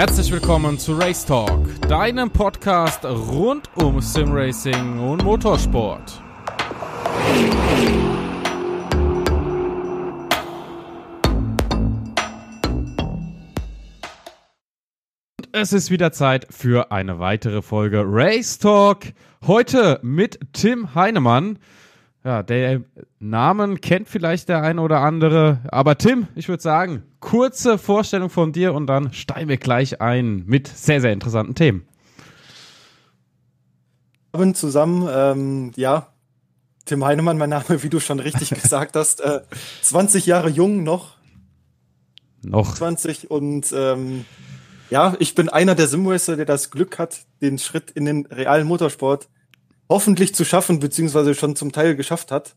[0.00, 6.22] Herzlich willkommen zu Race Talk, deinem Podcast rund um Simracing und Motorsport.
[15.52, 19.00] Es ist wieder Zeit für eine weitere Folge Race Talk.
[19.46, 21.58] Heute mit Tim Heinemann.
[22.22, 22.82] Ja, der
[23.18, 25.60] Namen kennt vielleicht der eine oder andere.
[25.68, 30.44] Aber Tim, ich würde sagen, kurze Vorstellung von dir und dann steigen wir gleich ein
[30.44, 31.86] mit sehr, sehr interessanten Themen.
[34.32, 36.08] Abend zusammen, ähm, ja,
[36.84, 39.40] Tim Heinemann, mein Name, wie du schon richtig gesagt hast, äh,
[39.82, 41.16] 20 Jahre jung noch.
[42.42, 42.74] Noch.
[42.74, 44.24] 20 und ähm,
[44.90, 48.66] ja, ich bin einer der Simracer, der das Glück hat, den Schritt in den realen
[48.66, 49.28] Motorsport
[49.90, 52.54] hoffentlich zu schaffen, beziehungsweise schon zum Teil geschafft hat.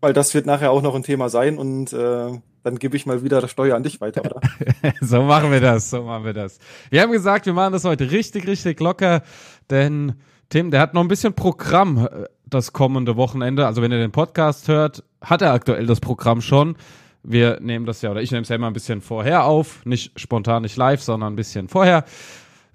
[0.00, 3.22] Weil das wird nachher auch noch ein Thema sein und äh, dann gebe ich mal
[3.22, 4.40] wieder das Steuer an dich weiter, oder?
[5.00, 6.58] so machen wir das, so machen wir das.
[6.90, 9.22] Wir haben gesagt, wir machen das heute richtig, richtig locker,
[9.70, 10.14] denn
[10.50, 13.66] Tim, der hat noch ein bisschen Programm äh, das kommende Wochenende.
[13.66, 16.76] Also wenn ihr den Podcast hört, hat er aktuell das Programm schon.
[17.22, 20.18] Wir nehmen das ja, oder ich nehme es ja immer ein bisschen vorher auf, nicht
[20.20, 22.04] spontan, nicht live, sondern ein bisschen vorher.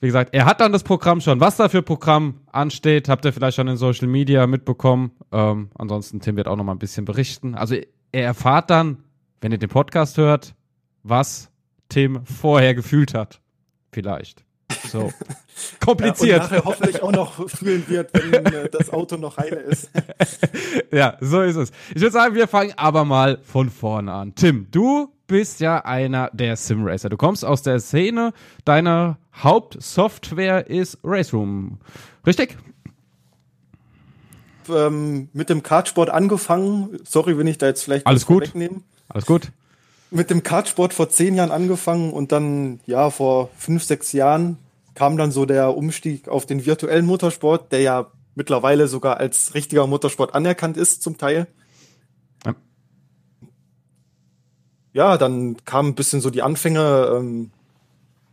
[0.02, 1.39] Wie gesagt, er hat dann das Programm schon.
[1.39, 5.11] Was da für Programm ansteht, habt ihr vielleicht schon in Social Media mitbekommen.
[5.31, 7.56] Ähm, ansonsten, Tim wird auch noch mal ein bisschen berichten.
[7.56, 7.75] Also
[8.11, 9.03] er erfahrt dann,
[9.41, 10.56] wenn ihr den Podcast hört,
[11.03, 11.52] was
[11.89, 13.41] Tim vorher gefühlt hat.
[13.91, 14.45] Vielleicht.
[14.88, 15.11] So.
[15.83, 16.30] Kompliziert.
[16.30, 19.89] Ja, und nachher hoffentlich auch noch fühlen wird, wenn äh, das Auto noch heile ist.
[20.91, 21.72] ja, so ist es.
[21.94, 24.36] Ich würde sagen, wir fangen aber mal von vorne an.
[24.36, 27.08] Tim, du bist ja einer der Simracer.
[27.08, 28.33] Du kommst aus der Szene.
[28.66, 31.77] Deine Hauptsoftware ist Raceroom.
[32.27, 32.58] Richtig?
[34.67, 37.00] Ähm, mit dem Kartsport angefangen.
[37.05, 38.44] Sorry, wenn ich da jetzt vielleicht alles gut.
[38.44, 38.83] Wegnehmen.
[39.07, 39.52] Alles gut
[40.11, 44.57] mit dem Kartsport vor zehn Jahren angefangen und dann, ja, vor fünf, sechs Jahren
[44.96, 49.85] kam dann so der Umstieg auf den virtuellen Motorsport, der ja mittlerweile sogar als richtiger
[49.88, 51.47] Motorsport anerkannt ist zum Teil.
[52.46, 52.56] Ja,
[54.94, 57.51] ja dann kam ein bisschen so die Anfänge, ähm,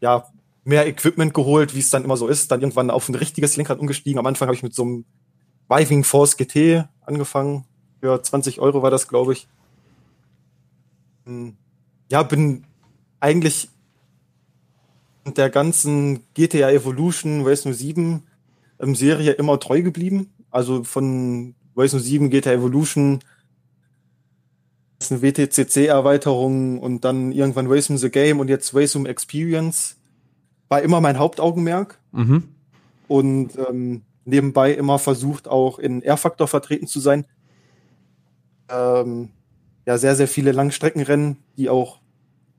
[0.01, 0.27] ja,
[0.65, 3.79] mehr Equipment geholt, wie es dann immer so ist, dann irgendwann auf ein richtiges Lenkrad
[3.79, 4.19] umgestiegen.
[4.19, 5.05] Am Anfang habe ich mit so einem
[5.69, 7.65] Viving Force GT angefangen.
[8.01, 9.47] Für 20 Euro war das, glaube ich.
[11.25, 11.57] Hm
[12.11, 12.65] ja, bin
[13.21, 13.69] eigentlich
[15.25, 18.23] der ganzen GTA Evolution Race 07
[18.81, 20.31] ähm, Serie immer treu geblieben.
[20.51, 23.21] Also von Race 07 GTA Evolution
[25.11, 29.97] eine WTCC-Erweiterung und dann irgendwann Race the Game und jetzt Race Experience
[30.69, 31.99] war immer mein Hauptaugenmerk.
[32.13, 32.45] Mhm.
[33.09, 37.27] Und ähm, nebenbei immer versucht, auch in R-Faktor vertreten zu sein.
[38.69, 39.29] Ähm,
[39.87, 41.99] ja sehr, sehr viele Langstreckenrennen, die auch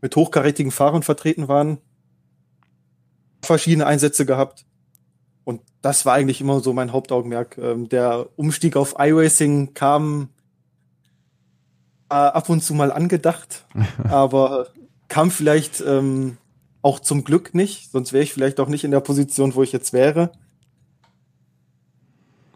[0.02, 1.80] mit hochkarätigen Fahrern vertreten waren.
[3.42, 4.66] Verschiedene Einsätze gehabt.
[5.44, 7.58] Und das war eigentlich immer so mein Hauptaugenmerk.
[7.58, 10.30] Ähm, der Umstieg auf iRacing kam
[12.10, 13.66] äh, ab und zu mal angedacht,
[14.10, 14.68] aber
[15.08, 16.38] kam vielleicht ähm,
[16.82, 19.72] auch zum Glück nicht, sonst wäre ich vielleicht auch nicht in der Position, wo ich
[19.72, 20.32] jetzt wäre.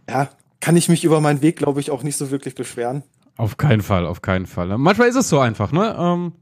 [0.09, 0.29] Ja,
[0.59, 3.03] kann ich mich über meinen Weg, glaube ich, auch nicht so wirklich beschweren.
[3.37, 4.77] Auf keinen Fall, auf keinen Fall.
[4.77, 5.95] Manchmal ist es so einfach, ne?
[5.97, 6.33] Ähm,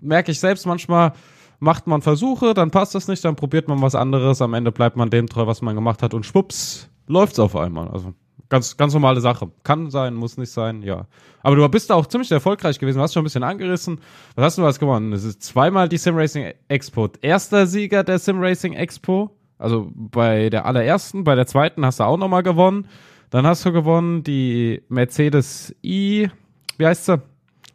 [0.00, 1.12] merke ich selbst manchmal,
[1.58, 4.96] macht man Versuche, dann passt das nicht, dann probiert man was anderes, am Ende bleibt
[4.96, 7.88] man dem treu, was man gemacht hat und schwupps, läuft's auf einmal.
[7.88, 8.14] Also
[8.48, 9.50] ganz, ganz normale Sache.
[9.62, 11.06] Kann sein, muss nicht sein, ja.
[11.42, 14.00] Aber du bist da auch ziemlich erfolgreich gewesen, du hast schon ein bisschen angerissen.
[14.34, 15.12] Was hast du was gewonnen?
[15.12, 17.08] Es ist zweimal die Sim Racing Expo.
[17.22, 19.30] Erster Sieger der Sim Racing Expo.
[19.58, 22.88] Also bei der allerersten, bei der zweiten hast du auch nochmal gewonnen.
[23.30, 26.30] Dann hast du gewonnen die Mercedes I,
[26.78, 27.22] wie heißt sie?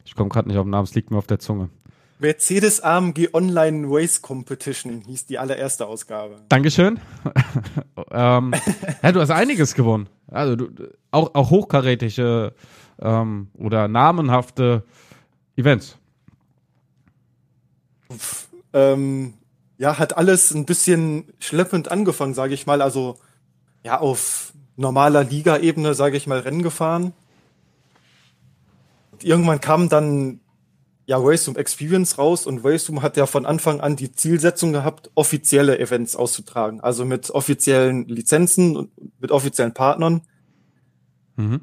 [0.04, 1.70] Ich komme gerade nicht auf den Namen, es liegt mir auf der Zunge.
[2.20, 6.38] Mercedes AMG Online Race Competition hieß die allererste Ausgabe.
[6.50, 7.00] Dankeschön.
[8.12, 8.54] ähm,
[9.04, 10.08] ja, du hast einiges gewonnen.
[10.28, 10.70] Also du,
[11.12, 12.54] auch, auch hochkarätige
[13.02, 14.84] ähm, oder namenhafte
[15.58, 15.98] Events.
[18.74, 19.34] Ähm,
[19.78, 22.82] ja, hat alles ein bisschen schleppend angefangen, sage ich mal.
[22.82, 23.18] Also
[23.84, 27.14] ja, auf normaler Liga-Ebene, sage ich mal, Rennen gefahren
[29.26, 30.40] irgendwann kam dann
[31.06, 35.80] ja Raceroom Experience raus und Raceroom hat ja von Anfang an die Zielsetzung gehabt, offizielle
[35.80, 40.22] Events auszutragen, also mit offiziellen Lizenzen und mit offiziellen Partnern.
[41.36, 41.62] Mhm.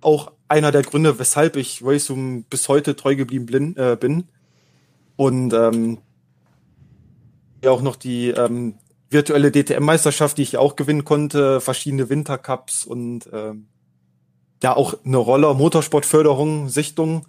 [0.00, 3.76] Auch einer der Gründe, weshalb ich Raceroom bis heute treu geblieben bin.
[3.76, 4.24] Äh, bin.
[5.16, 5.98] Und ähm,
[7.64, 8.74] ja auch noch die ähm,
[9.10, 13.68] virtuelle DTM-Meisterschaft, die ich auch gewinnen konnte, verschiedene Wintercups und ähm,
[14.62, 17.26] ja auch eine Rolle, Motorsportförderung, Sichtung.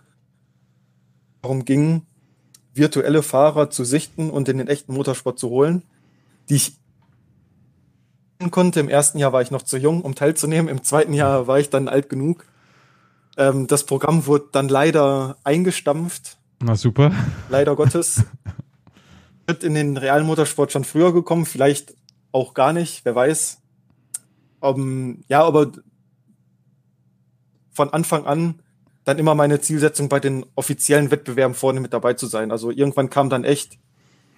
[1.42, 2.04] darum ging,
[2.74, 5.84] virtuelle Fahrer zu sichten und in den echten Motorsport zu holen,
[6.50, 6.78] die ich
[8.52, 8.80] konnte.
[8.80, 10.70] Im ersten Jahr war ich noch zu jung, um teilzunehmen.
[10.70, 12.46] Im zweiten Jahr war ich dann alt genug.
[13.38, 16.38] Ähm, das Programm wurde dann leider eingestampft.
[16.62, 17.12] Na super.
[17.50, 18.24] Leider Gottes.
[19.48, 21.96] Wird in den realen Motorsport schon früher gekommen, vielleicht
[22.32, 23.60] auch gar nicht, wer weiß.
[24.60, 25.72] Um, ähm, ja, aber
[27.78, 28.56] von Anfang an
[29.06, 32.52] dann immer meine Zielsetzung bei den offiziellen Wettbewerben vorne mit dabei zu sein.
[32.52, 33.78] Also irgendwann kam dann echt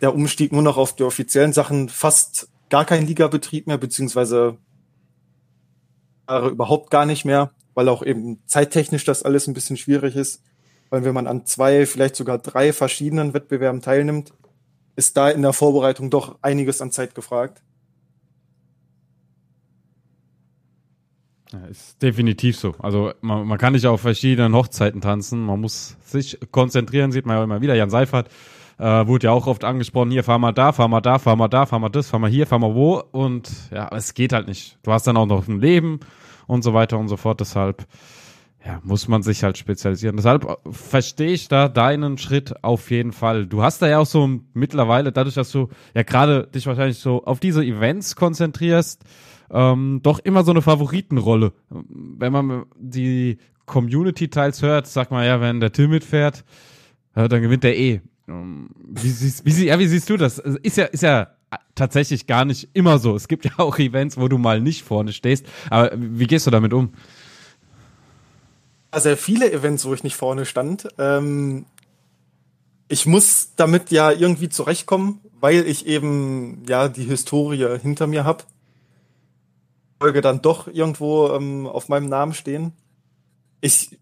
[0.01, 4.57] der Umstieg nur noch auf die offiziellen Sachen, fast gar kein Ligabetrieb mehr, beziehungsweise
[6.27, 10.43] überhaupt gar nicht mehr, weil auch eben zeittechnisch das alles ein bisschen schwierig ist.
[10.91, 14.33] Weil wenn man an zwei, vielleicht sogar drei verschiedenen Wettbewerben teilnimmt,
[14.95, 17.63] ist da in der Vorbereitung doch einiges an Zeit gefragt.
[21.51, 22.75] Ja, ist definitiv so.
[22.79, 25.43] Also man, man kann nicht auf verschiedenen Hochzeiten tanzen.
[25.45, 27.75] Man muss sich konzentrieren, sieht man ja immer wieder.
[27.75, 28.29] Jan Seifert
[28.77, 31.47] äh, wurde ja auch oft angesprochen, hier, fahr mal da, fahr mal da, fahr mal
[31.47, 33.03] da, fahr mal das, fahr mal hier, fahr mal wo.
[33.11, 34.77] Und ja, es geht halt nicht.
[34.83, 35.99] Du hast dann auch noch ein Leben
[36.47, 37.39] und so weiter und so fort.
[37.39, 37.87] Deshalb
[38.65, 40.17] ja, muss man sich halt spezialisieren.
[40.17, 43.47] Deshalb äh, verstehe ich da deinen Schritt auf jeden Fall.
[43.47, 47.23] Du hast da ja auch so mittlerweile, dadurch, dass du ja gerade dich wahrscheinlich so
[47.25, 49.03] auf diese Events konzentrierst,
[49.51, 51.53] ähm, doch immer so eine Favoritenrolle.
[51.69, 56.43] Wenn man die Community-Teils hört, sagt man ja, wenn der Till mitfährt,
[57.15, 58.01] äh, dann gewinnt der eh.
[58.27, 60.39] Ähm, wie, siehst, wie, ja, wie siehst du das?
[60.39, 61.29] Ist ja, ist ja
[61.75, 63.15] tatsächlich gar nicht immer so.
[63.15, 65.45] Es gibt ja auch Events, wo du mal nicht vorne stehst.
[65.69, 66.93] Aber wie gehst du damit um?
[68.95, 70.87] Sehr viele Events, wo ich nicht vorne stand.
[70.97, 71.65] Ähm,
[72.87, 78.43] ich muss damit ja irgendwie zurechtkommen, weil ich eben ja die Historie hinter mir habe.
[79.99, 82.73] Folge dann doch irgendwo ähm, auf meinem Namen stehen.
[83.61, 83.99] Ich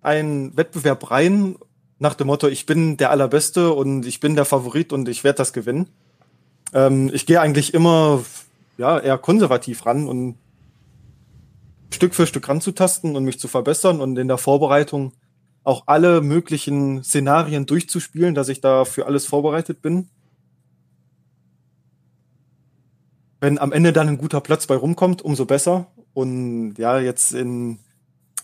[0.00, 1.56] ein Wettbewerb rein
[2.00, 5.36] nach dem Motto, ich bin der Allerbeste und ich bin der Favorit und ich werde
[5.36, 5.88] das gewinnen.
[6.74, 8.24] Ähm, ich gehe eigentlich immer
[8.76, 10.36] ja eher konservativ ran und
[11.94, 15.12] Stück für Stück ranzutasten und mich zu verbessern und in der Vorbereitung
[15.62, 20.08] auch alle möglichen Szenarien durchzuspielen, dass ich da für alles vorbereitet bin.
[23.42, 25.88] Wenn am Ende dann ein guter Platz bei rumkommt, umso besser.
[26.14, 27.80] Und ja, jetzt in,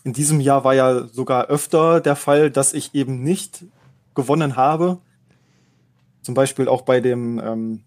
[0.03, 3.63] in diesem Jahr war ja sogar öfter der Fall, dass ich eben nicht
[4.13, 4.97] gewonnen habe.
[6.21, 7.83] Zum Beispiel auch bei dem ähm,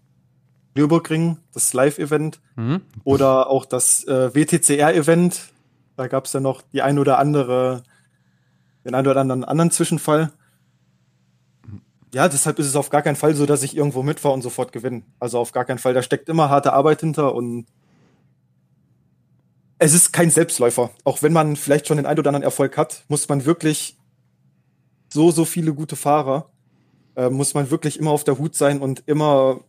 [0.73, 2.81] Nürburgring, das Live-Event, mhm.
[3.03, 5.53] oder auch das äh, WTCR-Event.
[5.95, 7.83] Da gab es ja noch die ein oder andere,
[8.85, 10.31] den ein oder anderen anderen Zwischenfall
[12.13, 14.71] ja, deshalb ist es auf gar keinen Fall so, dass ich irgendwo mitfahre und sofort
[14.71, 15.01] gewinne.
[15.19, 15.93] Also auf gar keinen Fall.
[15.93, 17.65] Da steckt immer harte Arbeit hinter und
[19.79, 20.91] es ist kein Selbstläufer.
[21.03, 23.97] Auch wenn man vielleicht schon den ein oder anderen Erfolg hat, muss man wirklich
[25.11, 26.51] so, so viele gute Fahrer,
[27.15, 29.61] äh, muss man wirklich immer auf der Hut sein und immer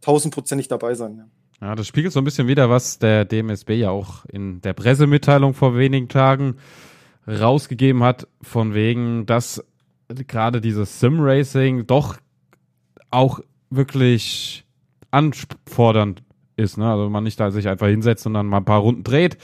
[0.00, 1.28] tausendprozentig dabei sein.
[1.60, 1.68] Ja.
[1.68, 5.54] ja, das spiegelt so ein bisschen wieder, was der DMSB ja auch in der Pressemitteilung
[5.54, 6.56] vor wenigen Tagen
[7.26, 9.64] rausgegeben hat, von wegen, dass
[10.26, 12.16] gerade dieses Sim-Racing doch
[13.10, 13.40] auch
[13.70, 14.64] wirklich
[15.10, 16.22] anfordernd
[16.56, 16.78] ist.
[16.78, 16.90] Ne?
[16.90, 19.38] Also man nicht da sich einfach hinsetzt und dann mal ein paar Runden dreht,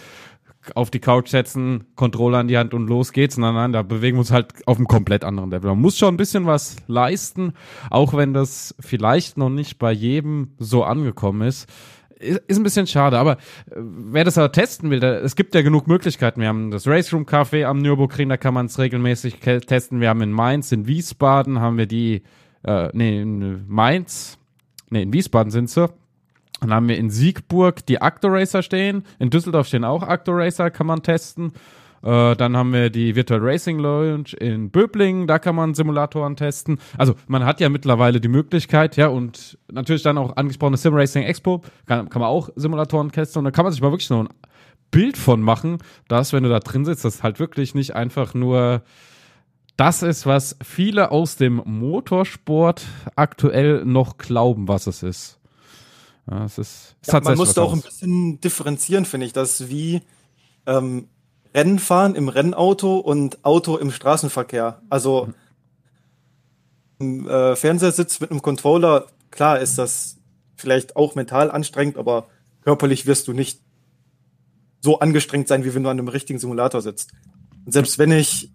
[0.74, 3.36] auf die Couch setzen, Controller in die Hand und los geht's.
[3.36, 5.70] Nein, nein, da bewegen wir uns halt auf einem komplett anderen Level.
[5.70, 7.52] Man muss schon ein bisschen was leisten,
[7.90, 11.68] auch wenn das vielleicht noch nicht bei jedem so angekommen ist
[12.18, 15.62] ist ein bisschen schade, aber äh, wer das aber testen will, da, es gibt ja
[15.62, 16.40] genug Möglichkeiten.
[16.40, 20.00] Wir haben das Race Room Café am Nürburgring, da kann man es regelmäßig testen.
[20.00, 22.22] Wir haben in Mainz, in Wiesbaden haben wir die,
[22.64, 24.38] äh, nee, in Mainz,
[24.90, 25.88] nee, in Wiesbaden sind sie.
[26.60, 29.04] Dann haben wir in Siegburg die Actor Racer stehen.
[29.18, 31.52] In Düsseldorf stehen auch Actor Racer, kann man testen.
[32.02, 36.78] Äh, dann haben wir die Virtual Racing Lounge in Böblingen, da kann man Simulatoren testen.
[36.98, 41.24] Also man hat ja mittlerweile die Möglichkeit, ja, und natürlich dann auch angesprochene Sim Racing
[41.24, 44.22] Expo, kann, kann man auch Simulatoren testen und da kann man sich mal wirklich so
[44.22, 44.28] ein
[44.90, 48.82] Bild von machen, dass, wenn du da drin sitzt, das halt wirklich nicht einfach nur
[49.76, 55.38] das ist, was viele aus dem Motorsport aktuell noch glauben, was es ist.
[56.30, 59.68] Ja, es ist, es ja, man muss da auch ein bisschen differenzieren, finde ich, dass
[59.68, 60.02] wie
[60.66, 61.08] ähm,
[61.56, 64.82] Rennen fahren im Rennauto und Auto im Straßenverkehr.
[64.90, 65.32] Also
[66.98, 70.18] im äh, Fernsehersitz mit einem Controller, klar ist das
[70.54, 72.28] vielleicht auch mental anstrengend, aber
[72.60, 73.62] körperlich wirst du nicht
[74.82, 77.12] so angestrengt sein, wie wenn du an einem richtigen Simulator sitzt.
[77.64, 78.52] Und selbst wenn ich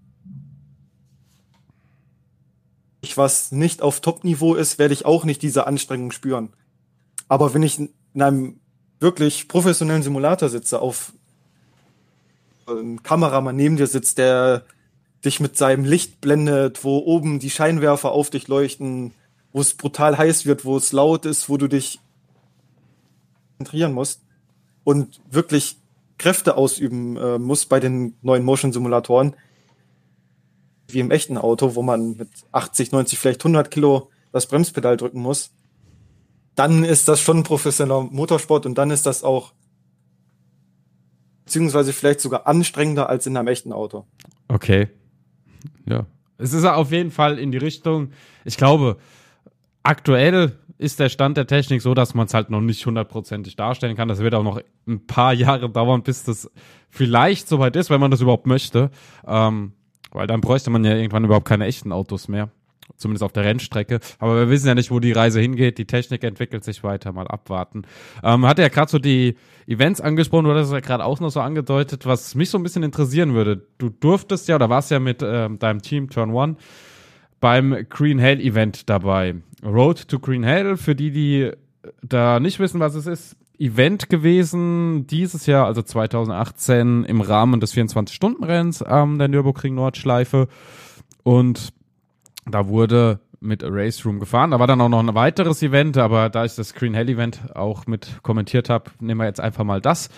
[3.01, 6.53] ich was nicht auf Top-Niveau ist, werde ich auch nicht diese Anstrengung spüren.
[7.27, 8.59] Aber wenn ich in einem
[8.99, 11.13] wirklich professionellen Simulator sitze, auf
[12.79, 14.63] ein Kameramann neben dir sitzt, der
[15.23, 19.13] dich mit seinem Licht blendet, wo oben die Scheinwerfer auf dich leuchten,
[19.53, 21.99] wo es brutal heiß wird, wo es laut ist, wo du dich
[23.57, 24.21] konzentrieren musst
[24.83, 25.77] und wirklich
[26.17, 29.35] Kräfte ausüben äh, musst bei den neuen Motion-Simulatoren,
[30.87, 35.21] wie im echten Auto, wo man mit 80, 90, vielleicht 100 Kilo das Bremspedal drücken
[35.21, 35.51] muss,
[36.55, 39.53] dann ist das schon professioneller Motorsport und dann ist das auch
[41.45, 44.05] beziehungsweise vielleicht sogar anstrengender als in einem echten Auto.
[44.47, 44.89] Okay.
[45.85, 46.05] Ja.
[46.37, 48.11] Es ist auf jeden Fall in die Richtung,
[48.45, 48.97] ich glaube,
[49.83, 53.95] aktuell ist der Stand der Technik so, dass man es halt noch nicht hundertprozentig darstellen
[53.95, 54.07] kann.
[54.07, 56.49] Das wird auch noch ein paar Jahre dauern, bis das
[56.89, 58.89] vielleicht soweit ist, wenn man das überhaupt möchte.
[59.27, 59.73] Ähm,
[60.11, 62.49] weil dann bräuchte man ja irgendwann überhaupt keine echten Autos mehr.
[62.97, 63.99] Zumindest auf der Rennstrecke.
[64.19, 65.77] Aber wir wissen ja nicht, wo die Reise hingeht.
[65.77, 67.11] Die Technik entwickelt sich weiter.
[67.11, 67.83] Mal abwarten.
[68.23, 69.35] Ähm, hat ja gerade so die
[69.67, 72.83] Events angesprochen, du hattest ja gerade auch noch so angedeutet, was mich so ein bisschen
[72.83, 73.65] interessieren würde.
[73.77, 76.57] Du durftest ja oder warst ja mit ähm, deinem Team Turn One
[77.39, 79.35] beim Green Hell Event dabei.
[79.63, 81.51] Road to Green Hell, für die, die
[82.01, 87.75] da nicht wissen, was es ist, Event gewesen dieses Jahr, also 2018, im Rahmen des
[87.75, 90.47] 24-Stunden-Renns ähm, der Nürburgring Nordschleife.
[91.23, 91.71] Und
[92.45, 94.51] da wurde mit Race Room gefahren.
[94.51, 97.55] Da war dann auch noch ein weiteres Event, aber da ich das Green Hell Event
[97.55, 100.09] auch mit kommentiert habe, nehmen wir jetzt einfach mal das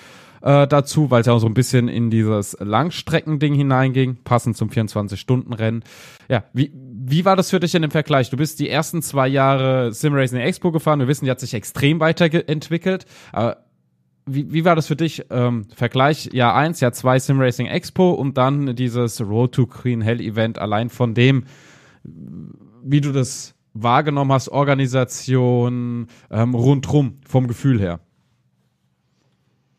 [0.44, 4.70] äh, dazu, weil es ja auch so ein bisschen in dieses Langstreckending hineinging, passend zum
[4.70, 5.84] 24-Stunden-Rennen.
[6.28, 8.30] Ja, wie, wie war das für dich denn im Vergleich?
[8.30, 11.00] Du bist die ersten zwei Jahre Sim Racing Expo gefahren.
[11.00, 13.06] Wir wissen, die hat sich extrem weiterentwickelt.
[13.32, 13.64] Aber
[14.26, 15.26] wie, wie war das für dich?
[15.30, 20.02] Ähm, Vergleich Jahr eins, Jahr zwei Sim Racing Expo und dann dieses Road to Green
[20.02, 21.46] Hell Event allein von dem,
[22.04, 28.00] wie du das wahrgenommen hast, Organisation ähm, rundrum vom Gefühl her.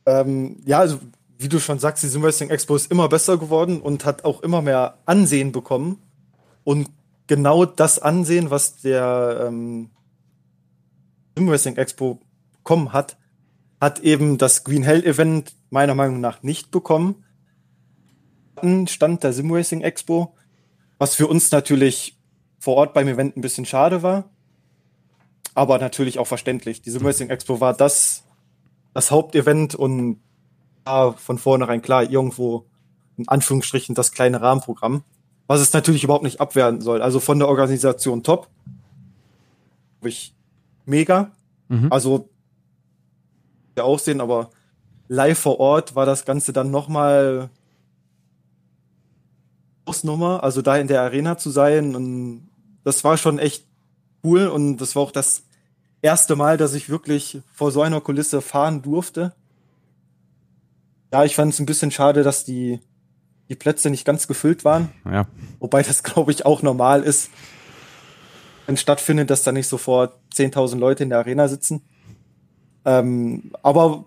[0.07, 0.99] Ähm, ja, also
[1.39, 4.63] wie du schon sagst, die Simracing Expo ist immer besser geworden und hat auch immer
[4.63, 5.99] mehr Ansehen bekommen.
[6.63, 6.89] Und
[7.27, 9.91] genau das Ansehen, was der ähm,
[11.37, 12.21] Simracing Expo
[12.53, 13.17] bekommen hat,
[13.81, 17.25] hat eben das Green Hell Event meiner Meinung nach nicht bekommen.
[18.87, 20.35] Stand der Simracing Expo,
[21.05, 22.17] was für uns natürlich
[22.59, 24.31] vor Ort beim Event ein bisschen schade war,
[25.55, 26.81] aber natürlich auch verständlich.
[26.81, 28.25] Die Simracing Expo war das
[28.95, 30.23] das Hauptevent und
[30.87, 32.65] ja, von vornherein klar irgendwo
[33.19, 35.05] in Anführungsstrichen das kleine Rahmenprogramm,
[35.47, 37.03] was es natürlich überhaupt nicht abwerten soll.
[37.03, 38.49] Also von der Organisation top,
[40.01, 40.35] ich
[40.87, 41.33] mega.
[41.69, 41.93] Mhm.
[41.93, 42.31] Also
[43.77, 44.49] der Aussehen, aber
[45.09, 47.51] live vor Ort war das Ganze dann nochmal
[49.85, 52.49] Ausnummer, also da in der Arena zu sein und
[52.85, 53.67] das war schon echt
[54.23, 55.43] cool und das war auch das
[56.03, 59.33] erste Mal, dass ich wirklich vor so einer Kulisse fahren durfte.
[61.13, 62.81] Ja, ich fand es ein bisschen schade, dass die,
[63.49, 64.91] die Plätze nicht ganz gefüllt waren.
[65.05, 65.27] Ja.
[65.61, 67.31] Wobei das, glaube ich, auch normal ist,
[68.67, 71.83] wenn stattfindet, dass da nicht sofort 10.000 Leute in der Arena sitzen.
[72.85, 74.07] Ähm, aber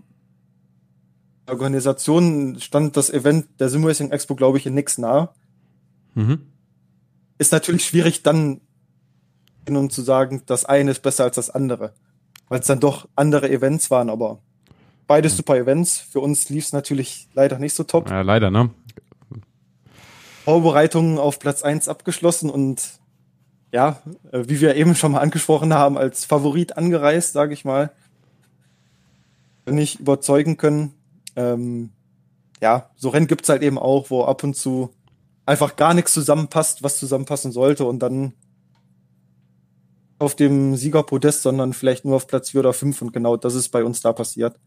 [1.48, 5.29] Organisation stand das Event der Simracing Expo, glaube ich, in nix nahe.
[6.17, 6.41] Mhm.
[7.38, 8.62] Ist natürlich schwierig, dann
[9.69, 11.93] und zu sagen, das eine ist besser als das andere.
[12.47, 14.39] Weil es dann doch andere Events waren, aber
[15.05, 16.00] beides super Events.
[16.00, 18.09] Für uns lief es natürlich leider nicht so top.
[18.09, 18.69] Ja, leider, ne?
[20.45, 23.00] Vorbereitungen auf Platz 1 abgeschlossen und
[23.74, 27.91] ja, äh, wie wir eben schon mal angesprochen haben, als Favorit angereist, sage ich mal.
[29.65, 30.93] Nicht überzeugen können.
[31.36, 31.89] Ähm,
[32.62, 34.93] ja, so Rennen gibt's halt eben auch, wo ab und zu
[35.48, 38.34] einfach gar nichts zusammenpasst, was zusammenpassen sollte und dann
[40.20, 43.70] auf dem Siegerpodest, sondern vielleicht nur auf Platz 4 oder 5 und genau das ist
[43.70, 44.60] bei uns da passiert.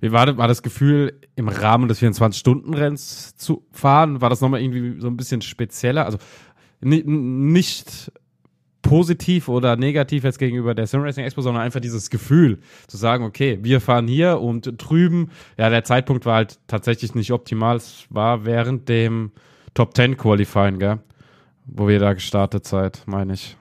[0.00, 4.20] Wie war, war das Gefühl, im Rahmen des 24-Stunden-Renns zu fahren?
[4.20, 6.06] War das nochmal irgendwie so ein bisschen spezieller?
[6.06, 6.18] Also
[6.80, 8.12] nicht
[8.80, 13.58] positiv oder negativ jetzt gegenüber der Simracing Expo, sondern einfach dieses Gefühl zu sagen, okay,
[13.62, 15.30] wir fahren hier und drüben.
[15.58, 17.76] Ja, der Zeitpunkt war halt tatsächlich nicht optimal.
[17.76, 19.32] Es war während dem
[19.76, 21.00] Top 10 Qualifying, gell?
[21.66, 23.58] Wo wir da gestartet seid, meine ich.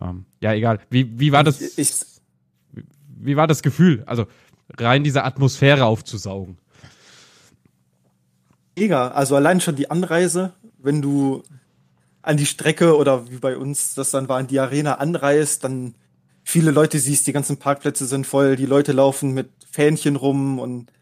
[0.00, 0.80] Ähm, ja, egal.
[0.90, 1.78] Wie, wie war das?
[1.78, 1.94] Ich,
[3.18, 4.02] wie war das Gefühl?
[4.04, 4.26] Also
[4.78, 6.58] rein diese Atmosphäre aufzusaugen.
[8.76, 9.08] Mega.
[9.08, 11.42] Also allein schon die Anreise, wenn du
[12.20, 15.94] an die Strecke oder wie bei uns das dann war, in die Arena anreist, dann
[16.44, 20.92] viele Leute siehst, die ganzen Parkplätze sind voll, die Leute laufen mit Fähnchen rum und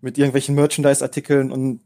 [0.00, 1.80] mit irgendwelchen Merchandise-Artikeln und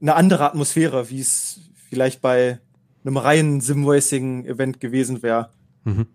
[0.00, 2.60] eine andere Atmosphäre, wie es vielleicht bei
[3.04, 5.50] einem reinen Sim-Racing-Event gewesen wäre.
[5.84, 6.06] Mhm.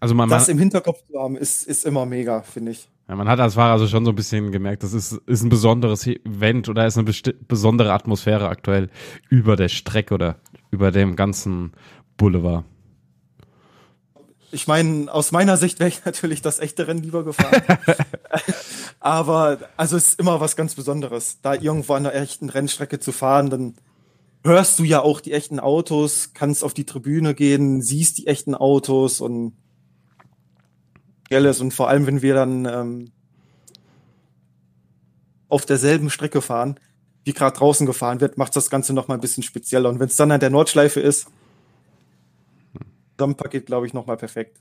[0.00, 2.88] Also man, das im Hinterkopf zu haben, ist, ist immer mega, finde ich.
[3.08, 5.48] Ja, man hat als Fahrer also schon so ein bisschen gemerkt, das ist, ist ein
[5.48, 7.12] besonderes Event oder ist eine
[7.48, 8.88] besondere Atmosphäre aktuell
[9.28, 10.36] über der Strecke oder
[10.70, 11.72] über dem ganzen
[12.16, 12.64] Boulevard.
[14.52, 17.62] Ich meine, aus meiner Sicht wäre ich natürlich das echte Rennen lieber gefahren.
[19.00, 23.12] Aber also es ist immer was ganz Besonderes, da irgendwo an einer echten Rennstrecke zu
[23.12, 23.74] fahren, dann
[24.44, 28.54] hörst du ja auch die echten Autos, kannst auf die Tribüne gehen, siehst die echten
[28.54, 29.54] Autos und
[31.30, 33.12] ist und vor allem, wenn wir dann ähm,
[35.48, 36.74] auf derselben Strecke fahren,
[37.24, 39.88] wie gerade draußen gefahren wird, macht das Ganze noch mal ein bisschen spezieller.
[39.90, 41.28] Und wenn es dann an der Nordschleife ist,
[43.20, 44.58] dann Paket, glaube ich, noch mal perfekt.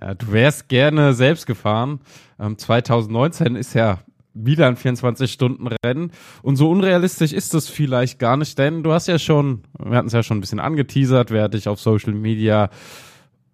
[0.00, 2.00] Ja, du wärst gerne selbst gefahren.
[2.38, 3.98] Ähm, 2019 ist ja
[4.34, 6.12] wieder ein 24-Stunden-Rennen.
[6.42, 10.06] Und so unrealistisch ist das vielleicht gar nicht, denn du hast ja schon, wir hatten
[10.06, 12.70] es ja schon ein bisschen angeteasert, wer dich auf Social Media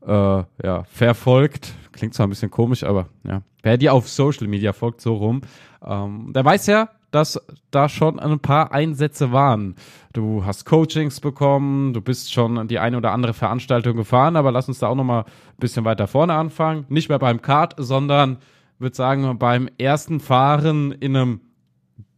[0.07, 4.73] äh, ja, verfolgt, klingt zwar ein bisschen komisch, aber ja, wer dir auf Social Media
[4.73, 5.43] folgt, so rum,
[5.85, 9.77] ähm, der weiß ja, dass da schon ein paar Einsätze waren.
[10.13, 14.69] Du hast Coachings bekommen, du bist schon die eine oder andere Veranstaltung gefahren, aber lass
[14.69, 16.85] uns da auch nochmal ein bisschen weiter vorne anfangen.
[16.89, 18.39] Nicht mehr beim Kart, sondern
[18.79, 21.41] würde sagen, beim ersten Fahren in einem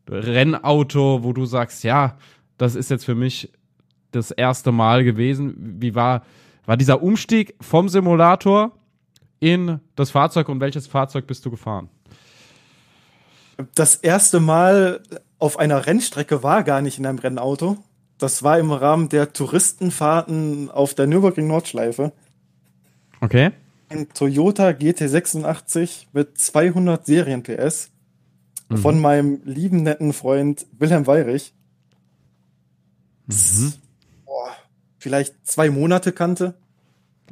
[0.09, 2.16] Rennauto, wo du sagst, ja,
[2.59, 3.52] das ist jetzt für mich
[4.11, 5.54] das erste Mal gewesen.
[5.80, 6.23] Wie war,
[6.66, 8.73] war dieser Umstieg vom Simulator
[9.38, 11.88] in das Fahrzeug und welches Fahrzeug bist du gefahren?
[13.75, 15.02] Das erste Mal
[15.38, 17.79] auf einer Rennstrecke war gar nicht in einem Rennauto.
[18.19, 22.12] Das war im Rahmen der Touristenfahrten auf der Nürburgring Nordschleife.
[23.21, 23.52] Okay.
[23.88, 27.90] Ein Toyota GT86 mit 200 Serien PS
[28.69, 28.76] mhm.
[28.76, 31.55] von meinem lieben netten Freund Wilhelm Weirich.
[33.26, 33.73] Mhm.
[34.25, 34.50] Boah,
[34.99, 36.55] vielleicht zwei Monate kannte.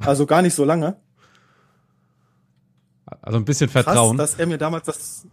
[0.00, 0.97] Also gar nicht so lange.
[3.23, 4.16] Also ein bisschen Vertrauen.
[4.16, 5.26] Krass, dass er mir damals das,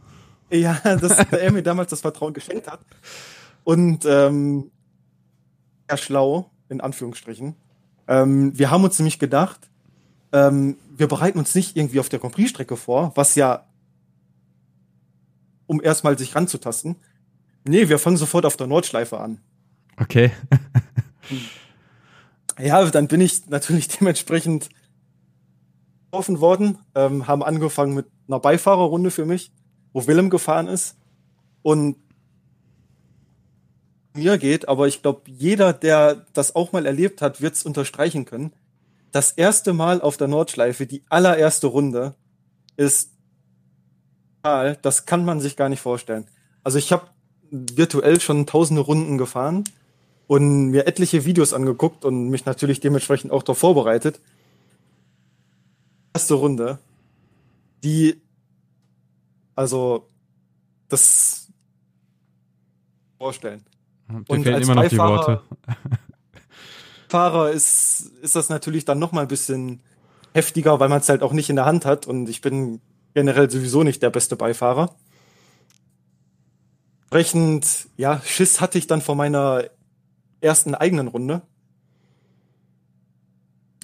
[0.49, 2.79] ja, dass er mir damals das Vertrauen geschenkt hat.
[3.63, 4.71] Und ähm,
[5.89, 7.55] ja, schlau, in Anführungsstrichen.
[8.07, 9.59] Ähm, wir haben uns nämlich gedacht,
[10.31, 13.65] ähm, wir bereiten uns nicht irgendwie auf der Grand strecke vor, was ja,
[15.67, 16.95] um erstmal sich ranzutasten.
[17.63, 19.39] Nee, wir fangen sofort auf der Nordschleife an.
[19.97, 20.31] Okay.
[22.59, 24.69] ja, dann bin ich natürlich dementsprechend
[26.05, 29.51] getroffen worden, ähm, haben angefangen mit einer Beifahrerrunde für mich,
[29.95, 30.97] wo Willem gefahren ist.
[31.61, 31.95] Und
[34.13, 38.25] mir geht, aber ich glaube, jeder, der das auch mal erlebt hat, wird es unterstreichen
[38.25, 38.51] können.
[39.13, 42.13] Das erste Mal auf der Nordschleife, die allererste Runde,
[42.75, 43.11] ist
[44.43, 46.27] das kann man sich gar nicht vorstellen.
[46.63, 47.07] Also ich habe
[47.49, 49.63] virtuell schon tausende Runden gefahren
[50.27, 54.19] und mir etliche Videos angeguckt und mich natürlich dementsprechend auch darauf vorbereitet
[56.15, 56.79] erste Runde,
[57.83, 58.21] die,
[59.55, 60.07] also,
[60.89, 61.47] das
[63.17, 63.63] vorstellen.
[64.07, 65.41] Dir und fehlen immer noch die Worte.
[67.09, 69.81] Fahrer ist, ist das natürlich dann noch mal ein bisschen
[70.33, 72.81] heftiger, weil man es halt auch nicht in der Hand hat und ich bin
[73.13, 74.95] generell sowieso nicht der beste Beifahrer.
[77.03, 79.63] Entsprechend, ja, Schiss hatte ich dann vor meiner
[80.41, 81.41] ersten eigenen Runde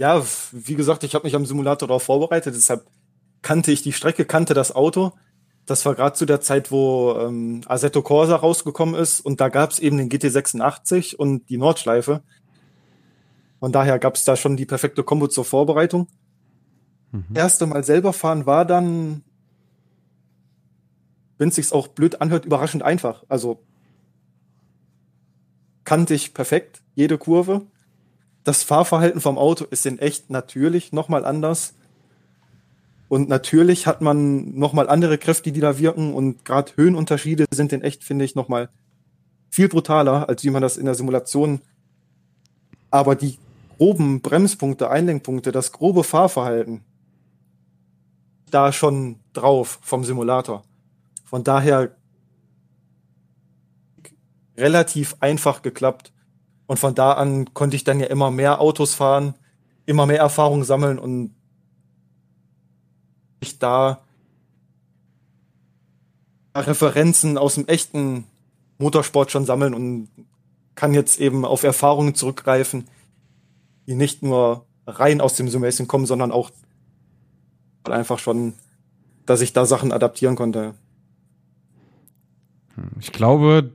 [0.01, 2.87] ja, wie gesagt, ich habe mich am Simulator darauf vorbereitet, deshalb
[3.43, 5.13] kannte ich die Strecke, kannte das Auto.
[5.71, 9.71] Das war gerade zu der Zeit, wo ähm, Assetto Corsa rausgekommen ist und da gab
[9.71, 12.21] es eben den GT86 und die Nordschleife.
[13.59, 16.07] Von daher gab es da schon die perfekte Kombo zur Vorbereitung.
[17.11, 17.25] Mhm.
[17.33, 19.23] Erste Mal selber fahren war dann,
[21.37, 23.23] wenn es sich auch blöd anhört, überraschend einfach.
[23.29, 23.63] Also
[25.85, 27.61] kannte ich perfekt jede Kurve
[28.43, 31.75] das Fahrverhalten vom Auto ist in echt natürlich nochmal anders.
[33.11, 36.13] Und natürlich hat man nochmal andere Kräfte, die da wirken.
[36.13, 38.69] Und gerade Höhenunterschiede sind in echt, finde ich, nochmal
[39.49, 41.59] viel brutaler, als wie man das in der Simulation.
[42.89, 43.37] Aber die
[43.77, 46.85] groben Bremspunkte, Einlenkpunkte, das grobe Fahrverhalten,
[48.49, 50.63] da schon drauf vom Simulator.
[51.25, 51.93] Von daher
[54.55, 56.13] relativ einfach geklappt.
[56.65, 59.33] Und von da an konnte ich dann ja immer mehr Autos fahren,
[59.85, 61.35] immer mehr Erfahrung sammeln und
[63.41, 64.01] ich da
[66.55, 68.25] Referenzen aus dem echten
[68.77, 70.09] Motorsport schon sammeln und
[70.75, 72.87] kann jetzt eben auf Erfahrungen zurückgreifen,
[73.87, 76.51] die nicht nur rein aus dem Simulation kommen, sondern auch
[77.83, 78.53] einfach schon,
[79.25, 80.73] dass ich da Sachen adaptieren konnte.
[82.99, 83.73] Ich glaube,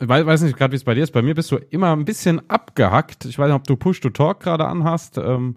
[0.00, 1.12] ich weiß nicht gerade, wie es bei dir ist.
[1.12, 3.26] Bei mir bist du immer ein bisschen abgehackt.
[3.26, 5.56] Ich weiß nicht, ob du Push-to-Talk gerade anhast ähm,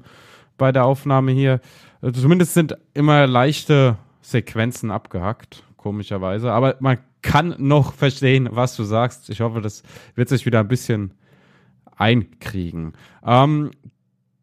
[0.58, 1.62] bei der Aufnahme hier.
[2.04, 5.64] Also zumindest sind immer leichte Sequenzen abgehackt.
[5.78, 6.52] komischerweise.
[6.52, 9.30] Aber man kann noch verstehen, was du sagst.
[9.30, 9.84] Ich hoffe, das
[10.16, 11.14] wird sich wieder ein bisschen
[11.96, 12.94] einkriegen.
[13.26, 13.72] Ähm,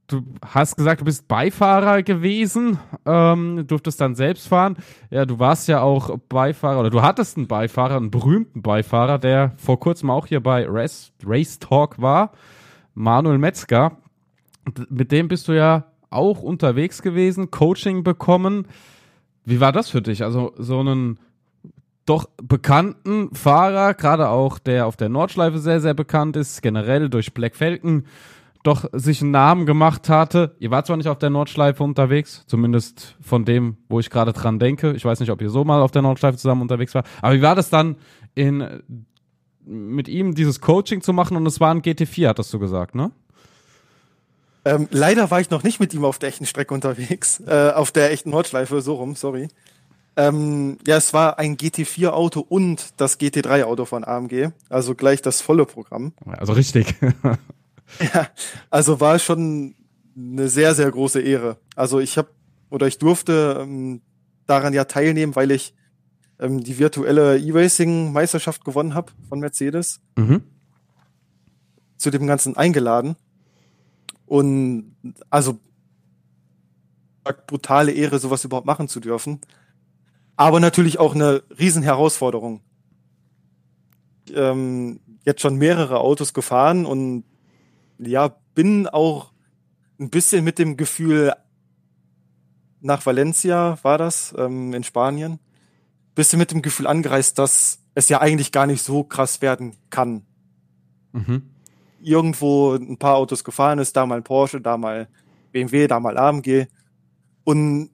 [0.07, 4.77] du hast gesagt, du bist Beifahrer gewesen, ähm, durftest dann selbst fahren.
[5.11, 9.53] Ja, du warst ja auch Beifahrer oder du hattest einen Beifahrer, einen berühmten Beifahrer, der
[9.57, 12.33] vor kurzem auch hier bei Race, Race Talk war,
[12.95, 13.99] Manuel Metzger.
[14.89, 18.67] Mit dem bist du ja auch unterwegs gewesen, Coaching bekommen.
[19.45, 20.23] Wie war das für dich?
[20.23, 21.19] Also so einen
[22.05, 27.35] doch bekannten Fahrer, gerade auch der auf der Nordschleife sehr, sehr bekannt ist, generell durch
[27.35, 28.05] Black Falcon
[28.63, 30.55] doch sich einen Namen gemacht hatte.
[30.59, 34.59] Ihr wart zwar nicht auf der Nordschleife unterwegs, zumindest von dem, wo ich gerade dran
[34.59, 34.93] denke.
[34.93, 37.05] Ich weiß nicht, ob ihr so mal auf der Nordschleife zusammen unterwegs war.
[37.23, 37.97] Aber wie war das dann,
[38.35, 38.83] in,
[39.65, 41.37] mit ihm dieses Coaching zu machen?
[41.37, 43.13] Und es war ein GT4, hattest du gesagt, ne?
[44.65, 47.93] Ähm, leider war ich noch nicht mit ihm auf der echten Strecke unterwegs, äh, auf
[47.93, 49.49] der echten Nordschleife, so rum, sorry.
[50.17, 55.65] Ähm, ja, es war ein GT4-Auto und das GT3-Auto von AMG, also gleich das volle
[55.65, 56.13] Programm.
[56.27, 56.95] Also richtig.
[58.15, 58.29] ja,
[58.69, 59.75] also war schon
[60.17, 61.57] eine sehr, sehr große Ehre.
[61.75, 62.29] Also ich habe
[62.69, 64.03] oder ich durfte ähm,
[64.47, 65.75] daran ja teilnehmen, weil ich
[66.39, 70.01] ähm, die virtuelle E-Racing-Meisterschaft gewonnen habe von Mercedes.
[70.17, 70.43] Mhm.
[71.97, 73.17] Zu dem Ganzen eingeladen.
[74.31, 74.95] Und
[75.29, 75.59] also
[77.49, 79.41] brutale Ehre, sowas überhaupt machen zu dürfen.
[80.37, 82.61] Aber natürlich auch eine Riesenherausforderung.
[84.33, 87.25] Ähm, jetzt schon mehrere Autos gefahren und
[87.99, 89.33] ja, bin auch
[89.99, 91.35] ein bisschen mit dem Gefühl
[92.81, 95.41] nach Valencia war das, ähm, in Spanien,
[96.15, 100.23] bisschen mit dem Gefühl angereist, dass es ja eigentlich gar nicht so krass werden kann.
[101.11, 101.51] Mhm.
[102.01, 105.09] Irgendwo ein paar Autos gefahren ist, da mal Porsche, da mal
[105.53, 106.67] BMW, da mal AMG.
[107.45, 107.91] Und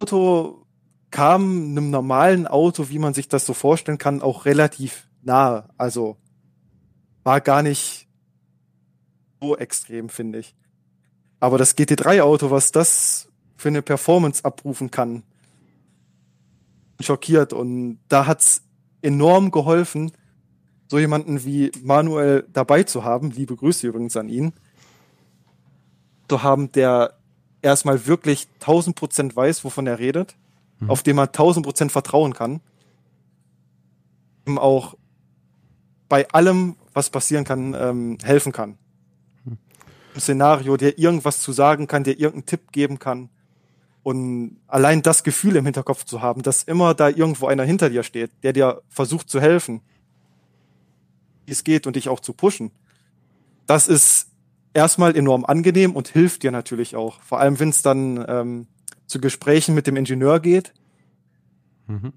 [0.00, 0.66] Auto
[1.10, 5.68] kam einem normalen Auto, wie man sich das so vorstellen kann, auch relativ nahe.
[5.76, 6.16] Also
[7.22, 8.08] war gar nicht
[9.40, 10.54] so extrem, finde ich.
[11.40, 15.22] Aber das GT3-Auto, was das für eine Performance abrufen kann,
[17.00, 17.52] schockiert.
[17.52, 18.62] Und da hat's
[19.02, 20.12] enorm geholfen,
[20.90, 23.30] so jemanden wie Manuel dabei zu haben.
[23.30, 24.52] Liebe Grüße übrigens an ihn.
[26.28, 27.14] Zu haben, der
[27.62, 30.34] erstmal wirklich 1000 Prozent weiß, wovon er redet,
[30.80, 30.90] mhm.
[30.90, 32.60] auf dem man 1000 Prozent vertrauen kann.
[34.48, 34.96] Ihm auch
[36.08, 38.76] bei allem, was passieren kann, ähm, helfen kann.
[39.44, 39.58] Hm.
[40.16, 43.28] Ein Szenario, der irgendwas zu sagen kann, der irgendeinen Tipp geben kann.
[44.02, 48.02] Und allein das Gefühl im Hinterkopf zu haben, dass immer da irgendwo einer hinter dir
[48.02, 49.82] steht, der dir versucht zu helfen,
[51.50, 52.70] wie es geht und dich auch zu pushen,
[53.66, 54.28] das ist
[54.72, 57.20] erstmal enorm angenehm und hilft dir natürlich auch.
[57.20, 58.66] Vor allem, wenn es dann ähm,
[59.06, 60.72] zu Gesprächen mit dem Ingenieur geht.
[61.88, 62.12] Mhm.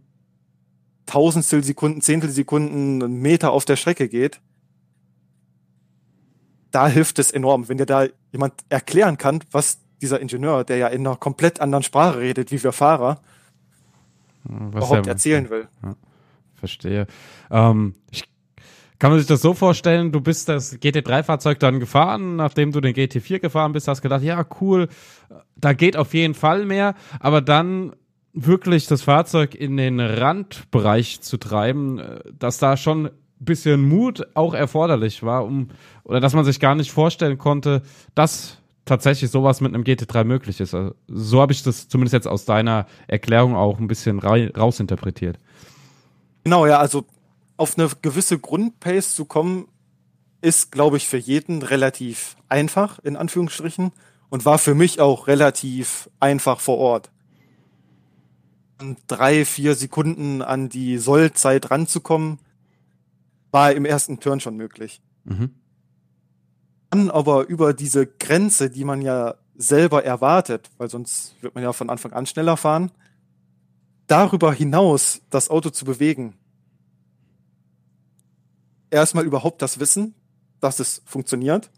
[1.07, 4.39] Tausendstel Sekunden, Zehntel Sekunden, einen Meter auf der Strecke geht,
[6.71, 10.87] da hilft es enorm, wenn dir da jemand erklären kann, was dieser Ingenieur, der ja
[10.87, 13.19] in einer komplett anderen Sprache redet, wie wir Fahrer,
[14.43, 15.67] was überhaupt er, erzählen will.
[15.83, 15.95] Ja,
[16.55, 17.07] verstehe.
[17.51, 18.23] Ähm, ich,
[19.03, 22.95] kann man sich das so vorstellen, du bist das GT3-Fahrzeug dann gefahren, nachdem du den
[22.95, 24.87] GT4 gefahren bist, hast gedacht, ja, cool,
[25.57, 27.91] da geht auf jeden Fall mehr, aber dann
[28.31, 34.53] wirklich das Fahrzeug in den Randbereich zu treiben, äh, dass da schon bisschen Mut auch
[34.53, 35.67] erforderlich war, um
[36.05, 37.81] oder dass man sich gar nicht vorstellen konnte,
[38.15, 40.73] dass tatsächlich sowas mit einem GT3 möglich ist.
[40.73, 45.39] Also, so habe ich das zumindest jetzt aus deiner Erklärung auch ein bisschen rausinterpretiert.
[46.45, 47.05] Genau, ja, also
[47.57, 49.67] auf eine gewisse Grundpace zu kommen,
[50.41, 53.91] ist, glaube ich, für jeden relativ einfach, in Anführungsstrichen,
[54.29, 57.11] und war für mich auch relativ einfach vor Ort
[59.07, 62.39] drei, vier Sekunden an die Sollzeit ranzukommen,
[63.51, 65.01] war im ersten Turn schon möglich.
[65.23, 65.51] Mhm.
[66.89, 71.73] Dann aber über diese Grenze, die man ja selber erwartet, weil sonst wird man ja
[71.73, 72.91] von Anfang an schneller fahren,
[74.07, 76.35] darüber hinaus das Auto zu bewegen.
[78.93, 80.13] Erstmal überhaupt das Wissen,
[80.59, 81.71] dass es funktioniert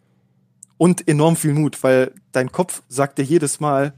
[0.77, 3.93] und enorm viel Mut, weil dein Kopf sagt dir jedes Mal,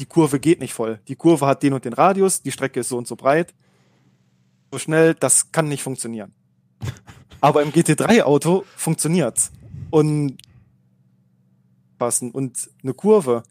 [0.00, 0.98] die Kurve geht nicht voll.
[1.06, 3.54] Die Kurve hat den und den Radius, die Strecke ist so und so breit.
[4.72, 6.34] So schnell, das kann nicht funktionieren.
[7.40, 9.52] Aber im GT3-Auto funktioniert's.
[9.90, 10.36] Und
[11.98, 12.32] passen.
[12.32, 13.44] Und eine Kurve,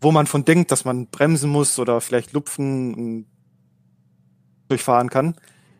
[0.00, 3.26] wo man von denkt, dass man bremsen muss oder vielleicht lupfen
[4.68, 5.34] durchfahren kann,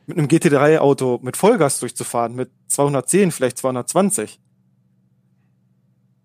[0.06, 4.40] mit einem GT3-Auto mit Vollgas durchzufahren, mit 210, vielleicht 220.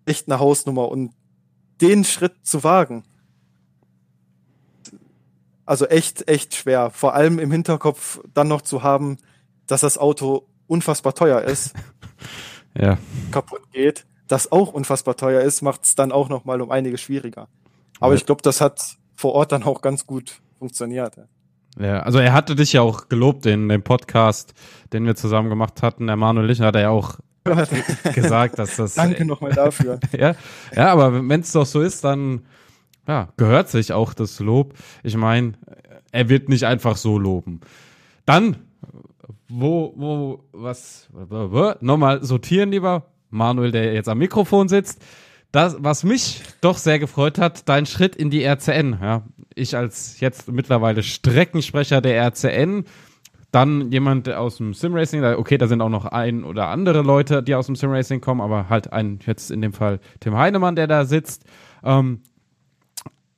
[0.06, 0.88] Echt eine Hausnummer.
[0.88, 1.12] Und
[1.80, 3.04] den Schritt zu wagen,
[5.64, 6.90] Also echt, echt schwer.
[6.90, 9.18] Vor allem im Hinterkopf dann noch zu haben,
[9.68, 11.74] dass das Auto unfassbar teuer ist,
[12.76, 12.98] Ja.
[13.30, 17.00] kaputt geht, das auch unfassbar teuer ist, macht es dann auch noch mal um einiges
[17.00, 17.48] schwieriger.
[18.00, 18.18] Aber Ja.
[18.18, 21.16] ich glaube, das hat vor Ort dann auch ganz gut funktioniert.
[21.78, 24.54] Ja, also er hatte dich ja auch gelobt in dem Podcast,
[24.92, 26.06] den wir zusammen gemacht hatten.
[26.06, 27.18] Der Manuel Lichner hat er ja auch
[28.14, 28.94] gesagt, dass das.
[28.94, 29.98] Danke nochmal dafür.
[30.16, 30.34] Ja,
[30.74, 32.42] ja aber wenn es doch so ist, dann
[33.06, 34.74] ja, gehört sich auch das Lob.
[35.02, 35.54] Ich meine,
[36.12, 37.60] er wird nicht einfach so loben.
[38.26, 38.56] Dann,
[39.48, 41.08] wo, wo, was,
[41.80, 43.06] nochmal sortieren lieber.
[43.30, 45.02] Manuel, der jetzt am Mikrofon sitzt.
[45.52, 48.98] Das, was mich doch sehr gefreut hat, dein Schritt in die RCN.
[49.00, 49.22] Ja,
[49.54, 52.84] ich als jetzt mittlerweile Streckensprecher der RCN,
[53.52, 57.54] dann jemand aus dem Simracing, okay, da sind auch noch ein oder andere Leute, die
[57.54, 61.04] aus dem Simracing kommen, aber halt ein, jetzt in dem Fall Tim Heinemann, der da
[61.04, 61.44] sitzt.
[61.82, 62.20] Ähm,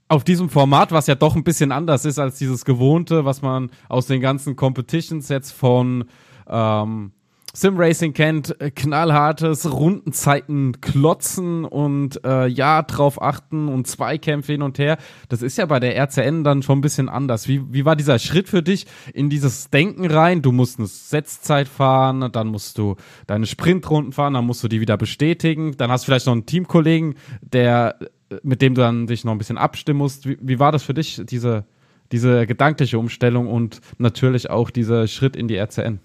[0.09, 3.71] auf diesem Format, was ja doch ein bisschen anders ist als dieses gewohnte, was man
[3.89, 6.05] aus den ganzen Competitions jetzt von
[6.47, 7.13] ähm,
[7.55, 14.79] Simracing kennt, äh, knallhartes Rundenzeiten klotzen und äh, ja drauf achten und Zweikämpfe hin und
[14.79, 14.97] her.
[15.29, 17.49] Das ist ja bei der RCN dann schon ein bisschen anders.
[17.49, 20.41] Wie, wie war dieser Schritt für dich in dieses Denken rein?
[20.41, 24.81] Du musst eine Setzzeit fahren, dann musst du deine Sprintrunden fahren, dann musst du die
[24.81, 27.97] wieder bestätigen, dann hast du vielleicht noch einen Teamkollegen, der
[28.31, 30.27] äh, mit dem du dann dich noch ein bisschen abstimmen musst.
[30.27, 31.67] Wie, wie war das für dich, diese,
[32.13, 36.01] diese gedankliche Umstellung und natürlich auch dieser Schritt in die RCN?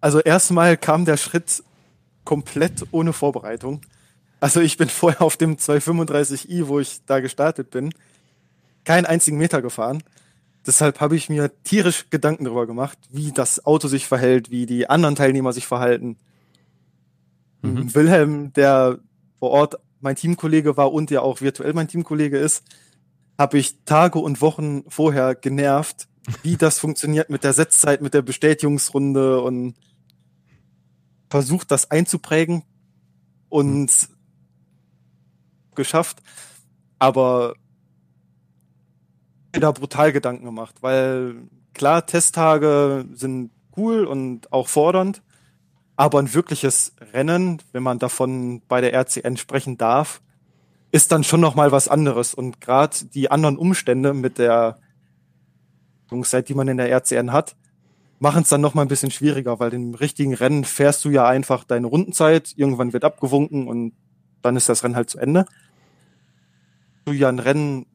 [0.00, 1.62] Also erstmal kam der Schritt
[2.24, 3.82] komplett ohne Vorbereitung.
[4.40, 7.92] Also ich bin vorher auf dem 235i, wo ich da gestartet bin,
[8.84, 10.02] keinen einzigen Meter gefahren.
[10.66, 14.88] Deshalb habe ich mir tierisch Gedanken darüber gemacht, wie das Auto sich verhält, wie die
[14.90, 16.16] anderen Teilnehmer sich verhalten.
[17.62, 17.94] Mhm.
[17.94, 18.98] Wilhelm, der
[19.38, 22.64] vor Ort mein Teamkollege war und ja auch virtuell mein Teamkollege ist,
[23.38, 26.08] habe ich Tage und Wochen vorher genervt,
[26.42, 29.74] wie das funktioniert mit der Setzzeit, mit der Bestätigungsrunde und
[31.30, 32.64] versucht, das einzuprägen
[33.48, 34.08] und
[35.74, 36.22] geschafft,
[36.98, 37.54] aber
[39.52, 41.36] da brutal Gedanken gemacht, weil
[41.72, 45.22] klar, Testtage sind cool und auch fordernd,
[45.96, 50.20] aber ein wirkliches Rennen, wenn man davon bei der RCN sprechen darf,
[50.92, 52.34] ist dann schon noch mal was anderes.
[52.34, 54.78] Und gerade die anderen Umstände mit der
[56.24, 57.54] Zeit, die man in der RCN hat,
[58.20, 61.26] machen es dann noch mal ein bisschen schwieriger, weil im richtigen Rennen fährst du ja
[61.26, 63.94] einfach deine Rundenzeit, irgendwann wird abgewunken und
[64.42, 65.46] dann ist das Rennen halt zu Ende.
[67.06, 67.86] Du ja ein Rennen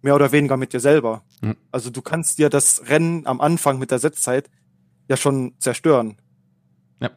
[0.00, 1.22] mehr oder weniger mit dir selber.
[1.42, 1.56] Mhm.
[1.70, 4.50] Also du kannst dir das Rennen am Anfang mit der Setzzeit
[5.08, 6.16] ja schon zerstören.
[7.00, 7.10] Ja.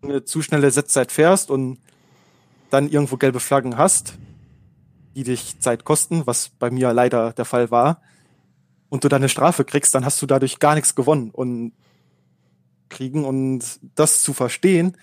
[0.00, 1.78] Wenn du eine zu schnelle Setzzeit fährst und
[2.70, 4.14] dann irgendwo gelbe Flaggen hast,
[5.16, 8.00] die dich Zeit kosten, was bei mir leider der Fall war,
[8.88, 11.72] und du dann eine Strafe kriegst, dann hast du dadurch gar nichts gewonnen und
[12.88, 13.62] kriegen und
[13.94, 14.96] das zu verstehen,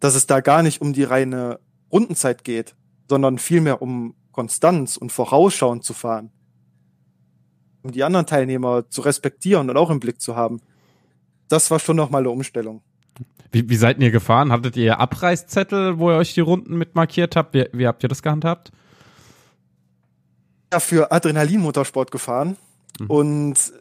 [0.00, 1.60] dass es da gar nicht um die reine
[1.92, 2.74] Rundenzeit geht,
[3.08, 6.30] sondern vielmehr um Konstanz und vorausschauend zu fahren.
[7.82, 10.60] Um die anderen Teilnehmer zu respektieren und auch im Blick zu haben.
[11.48, 12.82] Das war schon nochmal eine Umstellung.
[13.50, 14.50] Wie, wie seid ihr gefahren?
[14.50, 17.54] Hattet ihr Abreißzettel, wo ihr euch die Runden mit markiert habt?
[17.54, 18.72] Wie, wie habt ihr das gehandhabt?
[20.72, 22.56] Ja, für Adrenalin-Motorsport gefahren
[23.08, 23.72] und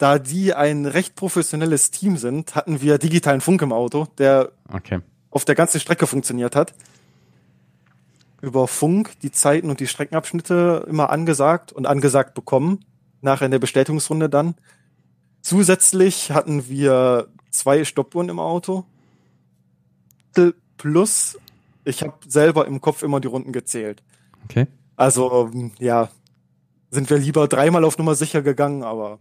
[0.00, 5.00] da die ein recht professionelles Team sind, hatten wir digitalen Funk im Auto, der Okay.
[5.30, 6.72] auf der ganzen Strecke funktioniert hat.
[8.40, 12.82] Über Funk die Zeiten und die Streckenabschnitte immer angesagt und angesagt bekommen,
[13.20, 14.54] nachher in der Bestätigungsrunde dann.
[15.42, 18.86] Zusätzlich hatten wir zwei Stoppuhren im Auto.
[20.78, 21.38] Plus,
[21.84, 24.02] ich habe selber im Kopf immer die Runden gezählt.
[24.44, 24.66] Okay.
[24.96, 26.08] Also, ja,
[26.90, 29.18] sind wir lieber dreimal auf Nummer sicher gegangen, aber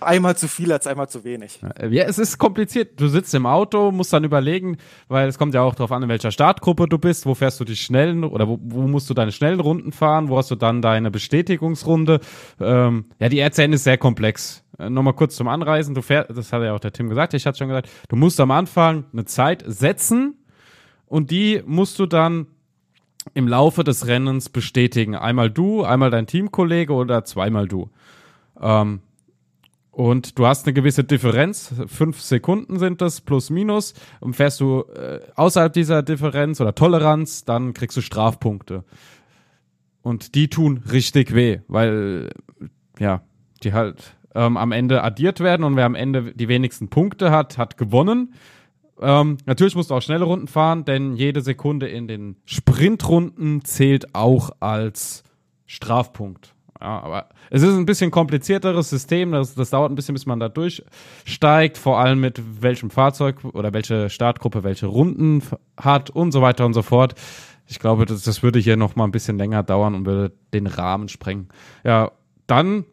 [0.00, 1.60] einmal zu viel als einmal zu wenig.
[1.62, 3.00] Ja, es ist kompliziert.
[3.00, 4.78] Du sitzt im Auto, musst dann überlegen,
[5.08, 7.64] weil es kommt ja auch darauf an, in welcher Startgruppe du bist, wo fährst du
[7.64, 10.82] die schnellen oder wo, wo musst du deine schnellen Runden fahren, wo hast du dann
[10.82, 12.20] deine Bestätigungsrunde.
[12.60, 14.64] Ähm, ja, die RCN ist sehr komplex.
[14.78, 15.94] Äh, Nochmal kurz zum Anreisen.
[15.94, 18.40] Du fährst, das hat ja auch der Tim gesagt, ich hatte schon gesagt, du musst
[18.40, 20.38] am Anfang eine Zeit setzen
[21.06, 22.46] und die musst du dann
[23.32, 25.14] im Laufe des Rennens bestätigen.
[25.14, 27.90] Einmal du, einmal dein Teamkollege oder zweimal du.
[28.60, 29.00] Ähm,
[29.94, 33.94] und du hast eine gewisse Differenz, fünf Sekunden sind das, plus minus.
[34.18, 38.82] Und fährst du äh, außerhalb dieser Differenz oder Toleranz, dann kriegst du Strafpunkte.
[40.02, 42.30] Und die tun richtig weh, weil,
[42.98, 43.22] ja,
[43.62, 47.56] die halt ähm, am Ende addiert werden und wer am Ende die wenigsten Punkte hat,
[47.56, 48.34] hat gewonnen.
[49.00, 54.12] Ähm, natürlich musst du auch schnelle Runden fahren, denn jede Sekunde in den Sprintrunden zählt
[54.14, 55.22] auch als
[55.66, 56.54] Strafpunkt.
[56.80, 59.32] Ja, aber es ist ein bisschen komplizierteres System.
[59.32, 61.78] Das, das dauert ein bisschen, bis man da durchsteigt.
[61.78, 65.42] Vor allem mit welchem Fahrzeug oder welche Startgruppe welche Runden
[65.76, 67.14] hat und so weiter und so fort.
[67.66, 70.66] Ich glaube, das, das würde hier noch mal ein bisschen länger dauern und würde den
[70.66, 71.48] Rahmen sprengen.
[71.84, 72.12] Ja,
[72.46, 72.84] dann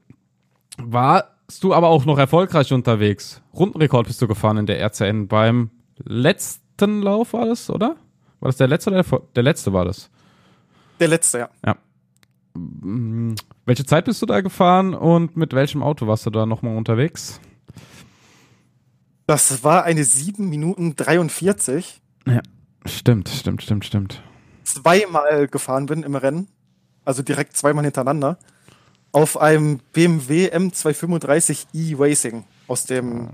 [0.77, 3.41] warst du aber auch noch erfolgreich unterwegs.
[3.53, 7.97] Rundenrekord bist du gefahren in der RCN beim letzten Lauf war das, oder?
[8.39, 10.09] War das der letzte oder der, der letzte war das?
[10.99, 11.49] Der letzte, ja.
[11.65, 11.75] Ja.
[13.65, 17.39] Welche Zeit bist du da gefahren und mit welchem Auto warst du da nochmal unterwegs?
[19.27, 22.01] Das war eine 7 Minuten 43.
[22.25, 22.41] Ja,
[22.85, 24.23] stimmt, stimmt, stimmt, stimmt.
[24.63, 26.47] Zweimal gefahren bin im Rennen.
[27.05, 28.37] Also direkt zweimal hintereinander.
[29.11, 33.29] Auf einem BMW M235i Racing aus dem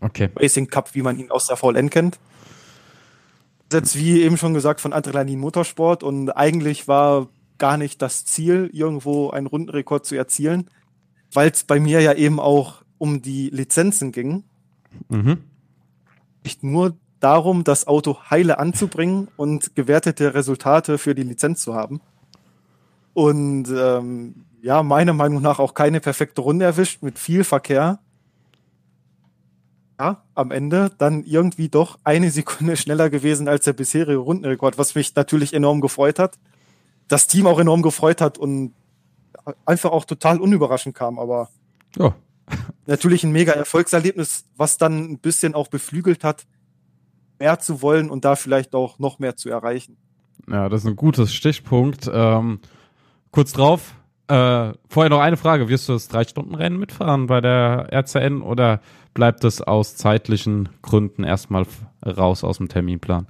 [0.00, 0.28] okay.
[0.36, 2.18] Racing Cup, wie man ihn aus der VLN kennt.
[3.72, 8.70] Jetzt wie eben schon gesagt von Adrenalin Motorsport und eigentlich war gar nicht das Ziel,
[8.72, 10.70] irgendwo einen Rundenrekord zu erzielen,
[11.32, 14.44] weil es bei mir ja eben auch um die Lizenzen ging.
[15.08, 15.38] Mhm.
[16.44, 22.00] Nicht nur darum, das Auto heile anzubringen und gewertete Resultate für die Lizenz zu haben.
[23.14, 27.98] Und ähm, ja, meiner Meinung nach auch keine perfekte Runde erwischt mit viel Verkehr.
[30.00, 34.94] Ja, am Ende dann irgendwie doch eine Sekunde schneller gewesen als der bisherige Rundenrekord, was
[34.94, 36.38] mich natürlich enorm gefreut hat
[37.08, 38.74] das Team auch enorm gefreut hat und
[39.64, 41.18] einfach auch total unüberraschend kam.
[41.18, 41.48] Aber
[41.96, 42.14] ja.
[42.86, 46.46] natürlich ein mega Erfolgserlebnis, was dann ein bisschen auch beflügelt hat,
[47.38, 49.96] mehr zu wollen und da vielleicht auch noch mehr zu erreichen.
[50.48, 52.10] Ja, das ist ein gutes Stichpunkt.
[52.12, 52.60] Ähm,
[53.30, 53.94] kurz drauf.
[54.28, 55.68] Äh, vorher noch eine Frage.
[55.68, 58.80] Wirst du das Drei-Stunden-Rennen mitfahren bei der RCN oder
[59.14, 61.66] bleibt es aus zeitlichen Gründen erstmal
[62.04, 63.26] raus aus dem Terminplan?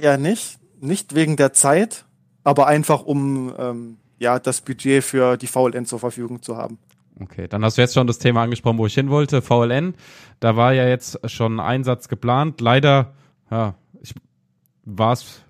[0.00, 2.04] Ja, nicht nicht wegen der Zeit,
[2.44, 6.78] aber einfach um ähm, ja das Budget für die VLN zur Verfügung zu haben.
[7.20, 9.42] Okay, dann hast du jetzt schon das Thema angesprochen, wo ich hin wollte.
[9.42, 9.94] VLN,
[10.40, 12.60] da war ja jetzt schon ein Einsatz geplant.
[12.60, 13.12] Leider,
[13.50, 13.74] ja,
[14.84, 15.42] war es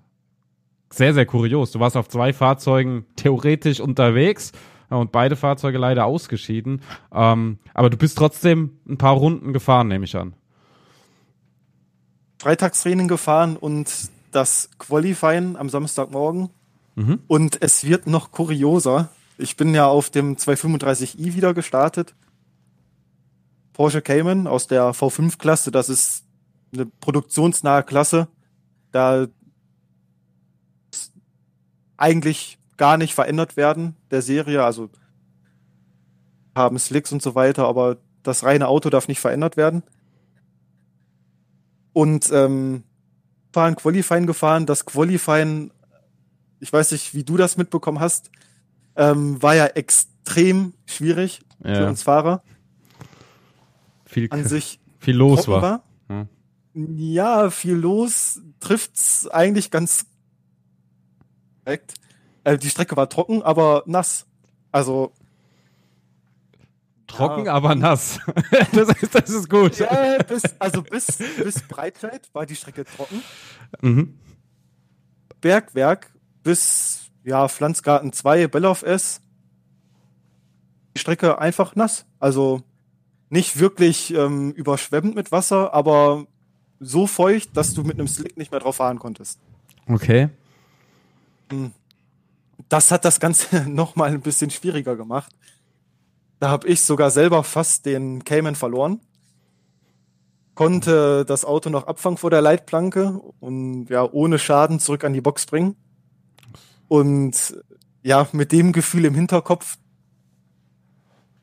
[0.91, 1.71] sehr, sehr kurios.
[1.71, 4.51] Du warst auf zwei Fahrzeugen theoretisch unterwegs
[4.89, 6.81] und beide Fahrzeuge leider ausgeschieden.
[7.11, 10.33] Ähm, aber du bist trotzdem ein paar Runden gefahren, nehme ich an.
[12.39, 13.89] Freitagstraining gefahren und
[14.35, 16.49] das Qualifying am Samstagmorgen.
[16.95, 17.19] Mhm.
[17.27, 19.09] Und es wird noch kurioser.
[19.37, 22.15] Ich bin ja auf dem 235i wieder gestartet.
[23.73, 25.71] Porsche Cayman aus der V5-Klasse.
[25.71, 26.23] Das ist
[26.73, 28.27] eine produktionsnahe Klasse.
[28.91, 29.27] Da
[31.97, 34.63] eigentlich gar nicht verändert werden der Serie.
[34.63, 34.89] Also
[36.55, 39.83] haben Slicks und so weiter, aber das reine Auto darf nicht verändert werden.
[41.93, 42.83] Und ähm,
[43.53, 44.65] fahren, Qualifying gefahren.
[44.65, 45.71] Das Qualifying,
[46.59, 48.31] ich weiß nicht, wie du das mitbekommen hast,
[48.95, 51.75] ähm, war ja extrem schwierig ja.
[51.75, 52.43] für uns Fahrer.
[54.05, 55.61] Viel, An sich viel los war.
[55.61, 55.83] war.
[56.09, 56.27] Ja.
[56.75, 57.49] ja.
[57.49, 60.05] viel los, trifft's eigentlich ganz
[61.65, 61.95] direkt.
[62.43, 64.25] Äh, die Strecke war trocken, aber nass.
[64.71, 65.13] Also
[67.15, 67.53] Trocken, ja.
[67.53, 68.19] aber nass.
[68.71, 69.77] das, ist, das ist gut.
[69.77, 73.21] Ja, bis, also bis, bis Breitscheid war die Strecke trocken.
[73.81, 74.17] Mhm.
[75.41, 76.11] Bergwerk
[76.43, 79.21] bis ja, Pflanzgarten 2, Bellof S.
[80.95, 82.05] Die Strecke einfach nass.
[82.19, 82.61] Also
[83.29, 86.27] nicht wirklich ähm, überschwemmend mit Wasser, aber
[86.79, 89.39] so feucht, dass du mit einem Slick nicht mehr drauf fahren konntest.
[89.87, 90.29] Okay.
[91.49, 91.71] Hm.
[92.69, 95.33] Das hat das Ganze nochmal ein bisschen schwieriger gemacht.
[96.43, 98.99] Da habe ich sogar selber fast den Cayman verloren.
[100.55, 105.21] Konnte das Auto noch abfangen vor der Leitplanke und ja, ohne Schaden zurück an die
[105.21, 105.77] Box bringen.
[106.89, 107.63] Und
[108.01, 109.77] ja, mit dem Gefühl im Hinterkopf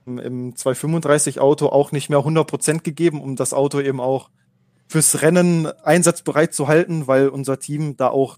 [0.05, 4.29] im 235 Auto auch nicht mehr 100% gegeben, um das Auto eben auch
[4.87, 8.37] fürs Rennen einsatzbereit zu halten, weil unser Team da auch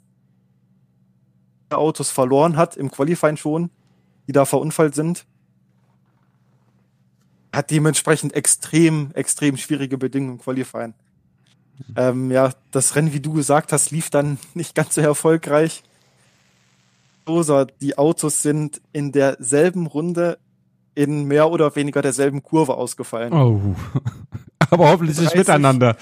[1.71, 3.71] Autos verloren hat, im Qualifying schon,
[4.29, 5.27] die da verunfallt sind
[7.53, 10.95] hat dementsprechend extrem, extrem schwierige Bedingungen qualifizieren.
[11.97, 15.83] Ähm, ja, das Rennen, wie du gesagt hast, lief dann nicht ganz so erfolgreich.
[17.81, 20.39] Die Autos sind in derselben Runde
[20.95, 23.33] in mehr oder weniger derselben Kurve ausgefallen.
[23.33, 23.77] Oh.
[24.71, 25.97] Aber hoffentlich nicht miteinander.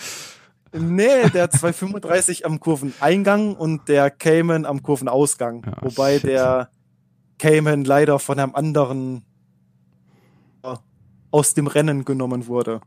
[0.72, 5.66] Nee, der 235 am Kurveneingang und der Cayman am Kurvenausgang.
[5.66, 6.24] Oh, Wobei shit.
[6.30, 6.70] der
[7.38, 9.24] Cayman leider von einem anderen
[11.30, 12.80] aus dem Rennen genommen wurde.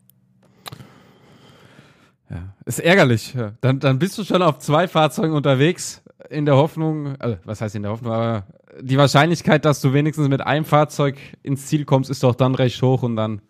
[2.29, 3.35] Ja, ist ärgerlich.
[3.61, 6.01] Dann, dann bist du schon auf zwei Fahrzeugen unterwegs.
[6.29, 8.47] in der Hoffnung, also was heißt in der Hoffnung, aber
[8.81, 12.81] die Wahrscheinlichkeit, dass du wenigstens mit einem Fahrzeug ins Ziel kommst, ist doch dann recht
[12.81, 13.41] hoch und dann,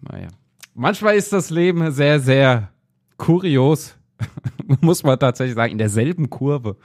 [0.00, 0.28] naja.
[0.74, 2.70] Manchmal ist das Leben sehr, sehr
[3.16, 3.96] kurios,
[4.80, 6.76] muss man tatsächlich sagen, in derselben Kurve,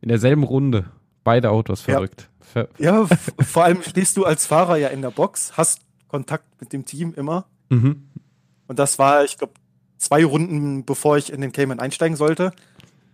[0.00, 0.86] in derselben Runde.
[1.24, 2.30] Beide Autos verrückt.
[2.54, 3.06] Ja, ja
[3.40, 7.14] vor allem stehst du als Fahrer ja in der Box, hast Kontakt mit dem Team
[7.14, 7.46] immer.
[7.68, 8.08] Mhm.
[8.66, 9.54] Und das war, ich glaube,
[9.98, 12.52] zwei Runden, bevor ich in den Cayman einsteigen sollte.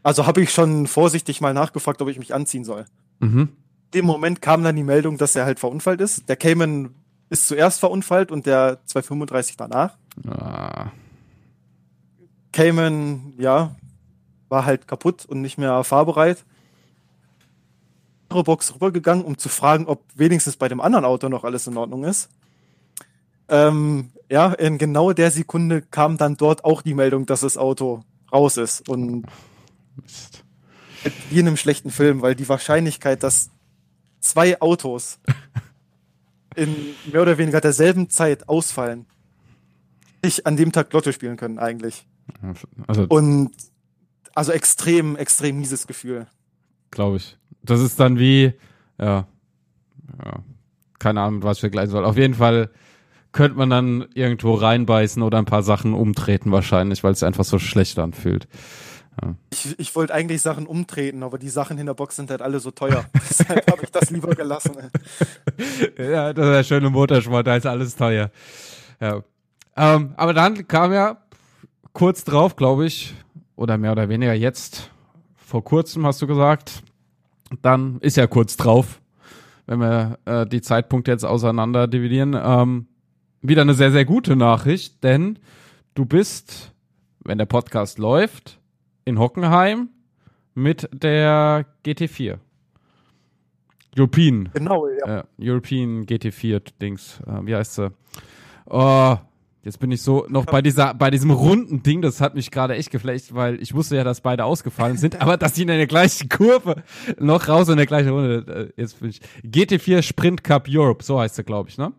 [0.02, 2.84] Also habe ich schon vorsichtig mal nachgefragt, ob ich mich anziehen soll.
[3.20, 3.48] Mhm.
[3.92, 6.28] In dem Moment kam dann die Meldung, dass er halt verunfallt ist.
[6.28, 6.94] Der Cayman
[7.30, 9.96] ist zuerst verunfallt und der 235 danach.
[10.28, 10.90] Ah.
[12.52, 13.74] Cayman, ja,
[14.48, 16.44] war halt kaputt und nicht mehr fahrbereit.
[18.28, 22.02] Box rübergegangen, um zu fragen, ob wenigstens bei dem anderen Auto noch alles in Ordnung
[22.02, 22.28] ist.
[23.48, 28.02] Ähm, ja, in genau der Sekunde kam dann dort auch die Meldung, dass das Auto
[28.32, 28.88] raus ist.
[28.88, 29.26] Und
[29.96, 30.44] Mist.
[31.30, 33.50] wie in einem schlechten Film, weil die Wahrscheinlichkeit, dass
[34.20, 35.20] zwei Autos
[36.56, 36.74] in
[37.10, 39.06] mehr oder weniger derselben Zeit ausfallen,
[40.22, 42.06] ich an dem Tag Lotto spielen können eigentlich.
[42.86, 43.50] Also, Und
[44.34, 46.26] also extrem, extrem mieses Gefühl.
[46.90, 47.36] Glaube ich.
[47.62, 48.54] Das ist dann wie,
[48.98, 49.26] ja,
[50.24, 50.42] ja,
[50.98, 52.04] keine Ahnung, was ich vergleichen soll.
[52.04, 52.70] Auf jeden Fall
[53.34, 57.58] könnte man dann irgendwo reinbeißen oder ein paar Sachen umtreten wahrscheinlich, weil es einfach so
[57.58, 58.48] schlecht anfühlt.
[59.20, 59.34] Ja.
[59.52, 62.60] Ich, ich wollte eigentlich Sachen umtreten, aber die Sachen in der Box sind halt alle
[62.60, 63.04] so teuer.
[63.28, 64.76] Deshalb habe ich das lieber gelassen.
[65.98, 68.30] ja, das ist der schöne Motorsport, da ist alles teuer.
[69.00, 69.22] Ja.
[69.76, 71.18] Ähm, aber dann kam ja
[71.92, 73.14] kurz drauf, glaube ich,
[73.56, 74.90] oder mehr oder weniger jetzt,
[75.36, 76.84] vor kurzem hast du gesagt,
[77.62, 79.00] dann ist ja kurz drauf,
[79.66, 82.86] wenn wir äh, die Zeitpunkte jetzt auseinander dividieren, ähm,
[83.44, 85.38] wieder eine sehr, sehr gute Nachricht, denn
[85.94, 86.72] du bist,
[87.24, 88.58] wenn der Podcast läuft,
[89.04, 89.90] in Hockenheim
[90.54, 92.38] mit der GT4.
[93.96, 94.48] European.
[94.54, 95.20] Genau, ja.
[95.20, 97.20] Äh, European GT4-Dings.
[97.26, 97.92] Äh, wie heißt sie?
[98.66, 99.16] Oh,
[99.62, 102.74] jetzt bin ich so noch bei dieser, bei diesem runden Ding, das hat mich gerade
[102.74, 105.86] echt geflecht, weil ich wusste ja, dass beide ausgefallen sind, aber dass sie in der
[105.86, 106.82] gleichen Kurve
[107.20, 108.72] noch raus in der gleichen Runde.
[108.76, 109.20] Äh, jetzt bin ich.
[109.44, 111.92] GT4 Sprint Cup Europe, so heißt sie, glaube ich, ne?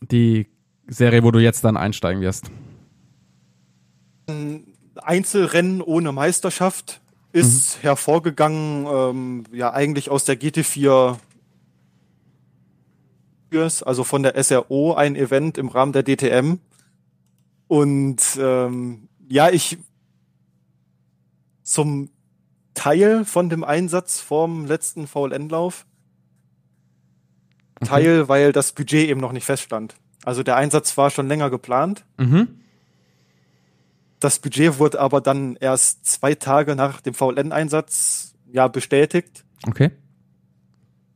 [0.00, 0.46] Die
[0.86, 2.50] Serie, wo du jetzt dann einsteigen wirst.
[4.96, 7.00] Einzelrennen ohne Meisterschaft
[7.32, 7.82] ist mhm.
[7.82, 11.18] hervorgegangen, ähm, ja eigentlich aus der GT4
[13.84, 16.58] also von der SRO, ein Event im Rahmen der DTM.
[17.68, 19.78] Und ähm, ja, ich
[21.62, 22.10] zum
[22.74, 25.86] Teil von dem Einsatz vom letzten VLN-Lauf.
[27.82, 29.94] Teil, weil das Budget eben noch nicht feststand.
[30.24, 32.04] Also der Einsatz war schon länger geplant.
[32.16, 32.60] Mhm.
[34.20, 39.44] Das Budget wurde aber dann erst zwei Tage nach dem VLN-Einsatz ja bestätigt.
[39.66, 39.90] Okay.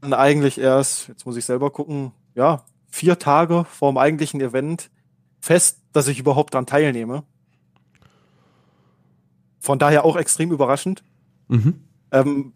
[0.03, 4.91] Und eigentlich erst, jetzt muss ich selber gucken, ja, vier Tage vor dem eigentlichen Event
[5.41, 7.25] fest, dass ich überhaupt daran teilnehme.
[9.61, 11.03] Von daher auch extrem überraschend.
[11.49, 11.85] Mhm.
[12.13, 12.53] Ähm,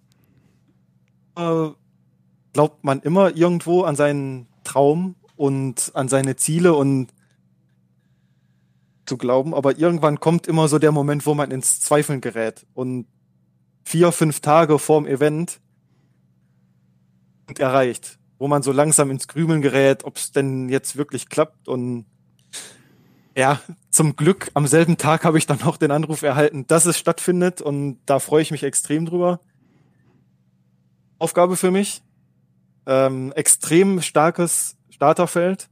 [1.36, 1.68] äh,
[2.52, 7.08] glaubt man immer irgendwo an seinen Traum und an seine Ziele und
[9.06, 13.06] zu glauben, aber irgendwann kommt immer so der Moment, wo man ins Zweifeln gerät und
[13.84, 15.60] vier, fünf Tage vorm Event
[17.58, 22.06] erreicht, wo man so langsam ins Grübeln gerät, ob es denn jetzt wirklich klappt und
[23.34, 26.98] ja, zum Glück am selben Tag habe ich dann auch den Anruf erhalten, dass es
[26.98, 29.40] stattfindet und da freue ich mich extrem drüber.
[31.18, 32.02] Aufgabe für mich.
[32.86, 35.68] Ähm, extrem starkes Starterfeld.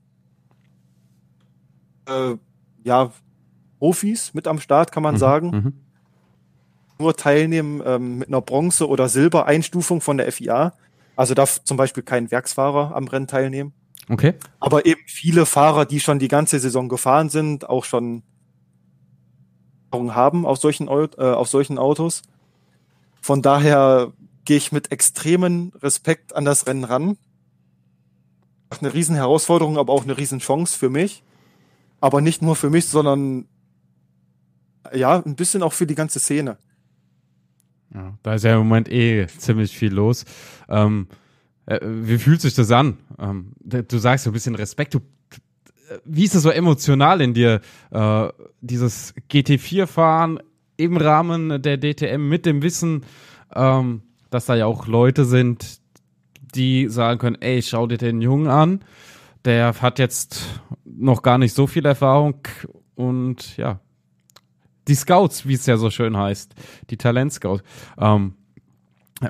[2.06, 2.36] Äh,
[2.84, 3.12] ja,
[3.78, 5.50] Profis mit am Start, kann man mhm, sagen.
[5.50, 5.72] Mhm.
[6.98, 10.74] Nur teilnehmen ähm, mit einer Bronze- oder Silber-Einstufung von der FIA.
[11.16, 13.72] Also darf zum Beispiel kein Werksfahrer am Rennen teilnehmen.
[14.08, 14.34] Okay.
[14.58, 18.22] Aber eben viele Fahrer, die schon die ganze Saison gefahren sind, auch schon
[19.92, 22.22] haben auf solchen, äh, auf solchen Autos.
[23.20, 24.12] Von daher
[24.44, 27.16] gehe ich mit extremen Respekt an das Rennen ran.
[28.70, 31.22] Eine riesen Herausforderung, aber auch eine riesen Chance für mich.
[32.00, 33.46] Aber nicht nur für mich, sondern
[34.94, 36.58] ja, ein bisschen auch für die ganze Szene.
[37.94, 40.24] Ja, da ist ja im Moment eh ziemlich viel los.
[40.68, 41.08] Ähm,
[41.66, 42.98] äh, wie fühlt sich das an?
[43.18, 44.94] Ähm, du sagst so ein bisschen Respekt.
[44.94, 45.00] Du,
[46.04, 47.60] wie ist das so emotional in dir?
[47.90, 48.28] Äh,
[48.60, 50.40] dieses GT4-Fahren
[50.76, 53.04] im Rahmen der DTM mit dem Wissen,
[53.54, 55.80] ähm, dass da ja auch Leute sind,
[56.54, 58.80] die sagen können, ey, schau dir den Jungen an.
[59.44, 62.36] Der hat jetzt noch gar nicht so viel Erfahrung
[62.94, 63.80] und ja,
[64.88, 66.54] die Scouts, wie es ja so schön heißt,
[66.90, 67.62] die Talentscouts.
[67.98, 68.34] Ähm,
[69.20, 69.28] äh,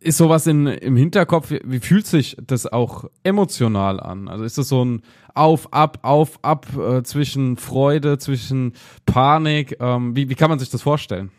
[0.00, 4.28] ist sowas in, im Hinterkopf, wie, fühlt sich das auch emotional an?
[4.28, 5.02] Also ist das so ein
[5.34, 8.72] Auf, Ab, Auf, Ab äh, zwischen Freude, zwischen
[9.04, 9.76] Panik?
[9.78, 11.30] Ähm, wie, wie kann man sich das vorstellen?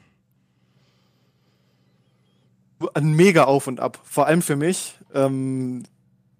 [2.94, 4.98] Ein mega Auf und Ab, vor allem für mich.
[5.14, 5.84] Ähm,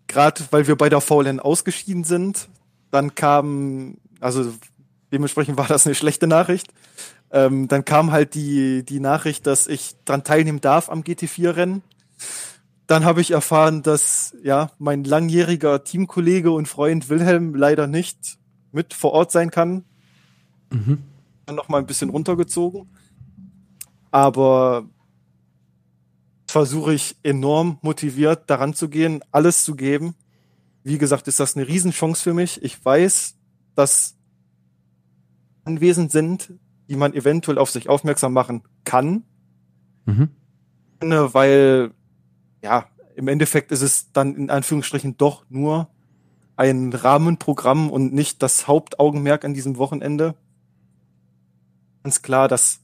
[0.08, 2.50] Gerade weil wir bei der VLN ausgeschieden sind,
[2.90, 4.52] dann kam, also
[5.12, 6.74] dementsprechend war das eine schlechte Nachricht.
[7.32, 11.82] Ähm, dann kam halt die, die Nachricht, dass ich dran teilnehmen darf am GT4-Rennen.
[12.88, 18.38] Dann habe ich erfahren, dass ja mein langjähriger Teamkollege und Freund Wilhelm leider nicht
[18.74, 19.86] mit vor Ort sein kann.
[20.72, 20.98] Mhm.
[21.46, 22.90] Dann noch mal ein bisschen runtergezogen.
[24.12, 24.90] Aber
[26.52, 30.16] versuche ich enorm motiviert daran zu gehen, alles zu geben.
[30.84, 32.62] Wie gesagt, ist das eine Riesenchance für mich.
[32.64, 33.36] Ich weiß,
[33.76, 34.18] dass
[35.64, 36.54] anwesend sind,
[36.90, 39.24] die man eventuell auf sich aufmerksam machen kann.
[40.06, 40.30] Mhm.
[41.00, 41.92] Weil,
[42.62, 45.88] ja, im Endeffekt ist es dann in Anführungsstrichen doch nur
[46.58, 50.36] ein Rahmenprogramm und nicht das Hauptaugenmerk an diesem Wochenende.
[52.04, 52.81] Ganz klar, dass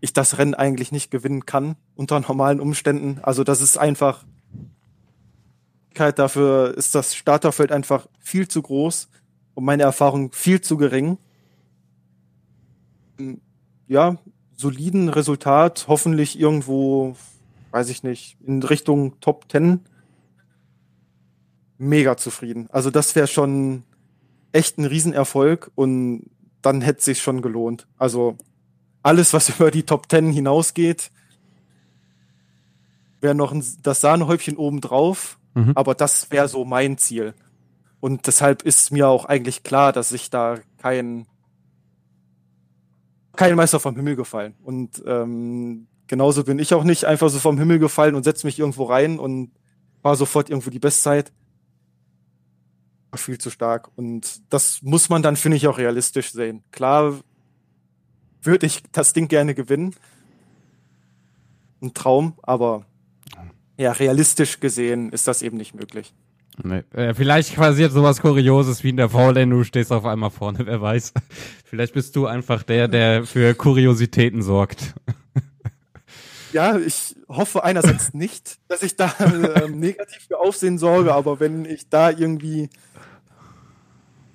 [0.00, 3.20] ich das Rennen eigentlich nicht gewinnen kann unter normalen Umständen.
[3.22, 4.24] Also das ist einfach
[6.14, 9.08] dafür ist das Starterfeld einfach viel zu groß
[9.54, 11.18] und meine Erfahrung viel zu gering.
[13.88, 14.16] Ja,
[14.54, 17.16] soliden Resultat, hoffentlich irgendwo,
[17.72, 19.80] weiß ich nicht, in Richtung Top 10.
[21.78, 22.68] Mega zufrieden.
[22.70, 23.84] Also das wäre schon
[24.52, 26.30] echt ein Riesenerfolg und
[26.62, 27.86] dann hätte es sich schon gelohnt.
[27.98, 28.36] Also
[29.08, 31.10] alles, was über die Top 10 hinausgeht,
[33.20, 35.38] wäre noch ein, das Sahnehäubchen oben drauf.
[35.54, 35.72] Mhm.
[35.74, 37.34] Aber das wäre so mein Ziel.
[38.00, 41.26] Und deshalb ist mir auch eigentlich klar, dass ich da kein,
[43.34, 44.54] kein Meister vom Himmel gefallen.
[44.62, 48.58] Und ähm, genauso bin ich auch nicht einfach so vom Himmel gefallen und setze mich
[48.58, 49.50] irgendwo rein und
[50.02, 51.32] war sofort irgendwo die Bestzeit.
[53.14, 53.88] Viel zu stark.
[53.96, 56.62] Und das muss man dann, finde ich, auch realistisch sehen.
[56.70, 57.14] Klar
[58.42, 59.94] würde ich das Ding gerne gewinnen.
[61.80, 62.84] Ein Traum, aber
[63.76, 66.12] ja, realistisch gesehen ist das eben nicht möglich.
[66.62, 66.82] Nee.
[66.92, 70.80] Äh, vielleicht passiert sowas Kurioses wie in der VLN, du stehst auf einmal vorne, wer
[70.80, 71.12] weiß.
[71.64, 74.94] Vielleicht bist du einfach der, der für Kuriositäten sorgt.
[76.52, 81.66] Ja, ich hoffe einerseits nicht, dass ich da äh, negativ für Aufsehen sorge, aber wenn
[81.66, 82.70] ich da irgendwie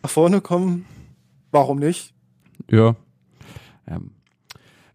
[0.04, 0.84] nach vorne komme,
[1.50, 2.14] warum nicht?
[2.70, 2.96] Ja.
[3.88, 4.12] Ähm,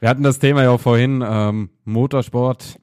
[0.01, 2.79] wir hatten das Thema ja auch vorhin, ähm, Motorsport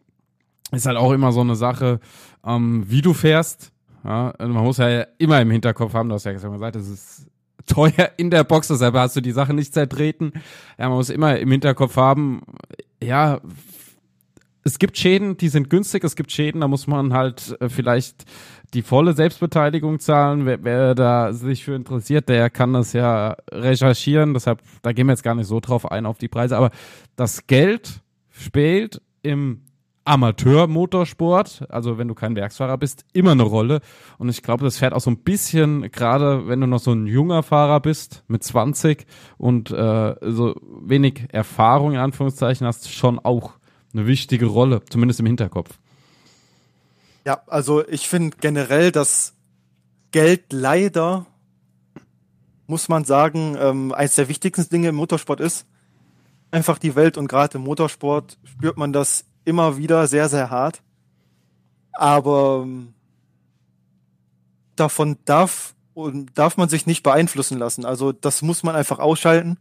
[0.72, 2.00] ist halt auch immer so eine Sache,
[2.46, 3.72] ähm, wie du fährst.
[4.04, 7.28] Ja, man muss ja immer im Hinterkopf haben, du hast ja gesagt, es ist
[7.66, 10.34] teuer in der Box, deshalb hast du die Sache nicht zertreten.
[10.78, 12.42] Ja, man muss immer im Hinterkopf haben,
[13.02, 13.40] ja,
[14.64, 18.26] es gibt Schäden, die sind günstig, es gibt Schäden, da muss man halt äh, vielleicht
[18.76, 20.46] die volle Selbstbeteiligung zahlen.
[20.46, 24.34] Wer, wer da sich für interessiert, der kann das ja recherchieren.
[24.34, 26.58] Deshalb, da gehen wir jetzt gar nicht so drauf ein auf die Preise.
[26.58, 26.72] Aber
[27.16, 29.62] das Geld spielt im
[30.04, 33.80] Amateur-Motorsport, also wenn du kein Werksfahrer bist, immer eine Rolle.
[34.20, 37.08] Und ich glaube, das fährt auch so ein bisschen, gerade wenn du noch so ein
[37.08, 39.08] junger Fahrer bist, mit 20
[39.38, 43.54] und äh, so wenig Erfahrung in Anführungszeichen hast, schon auch
[43.94, 45.80] eine wichtige Rolle, zumindest im Hinterkopf.
[47.26, 49.34] Ja, also ich finde generell, dass
[50.12, 51.26] Geld leider,
[52.68, 55.66] muss man sagen, ähm, eines der wichtigsten Dinge im Motorsport ist.
[56.52, 60.84] Einfach die Welt und gerade im Motorsport spürt man das immer wieder sehr, sehr hart.
[61.94, 62.94] Aber ähm,
[64.76, 65.74] davon darf,
[66.36, 67.86] darf man sich nicht beeinflussen lassen.
[67.86, 69.58] Also das muss man einfach ausschalten.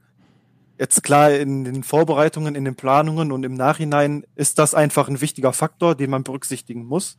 [0.79, 5.23] Jetzt klar, in den Vorbereitungen, in den Planungen und im Nachhinein ist das einfach ein
[5.23, 7.19] wichtiger Faktor, den man berücksichtigen muss.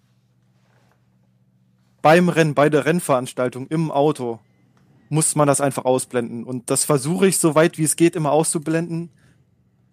[2.05, 4.39] Beim Rennen, bei der Rennveranstaltung, im Auto,
[5.09, 6.43] muss man das einfach ausblenden.
[6.43, 9.09] Und das versuche ich so weit wie es geht immer auszublenden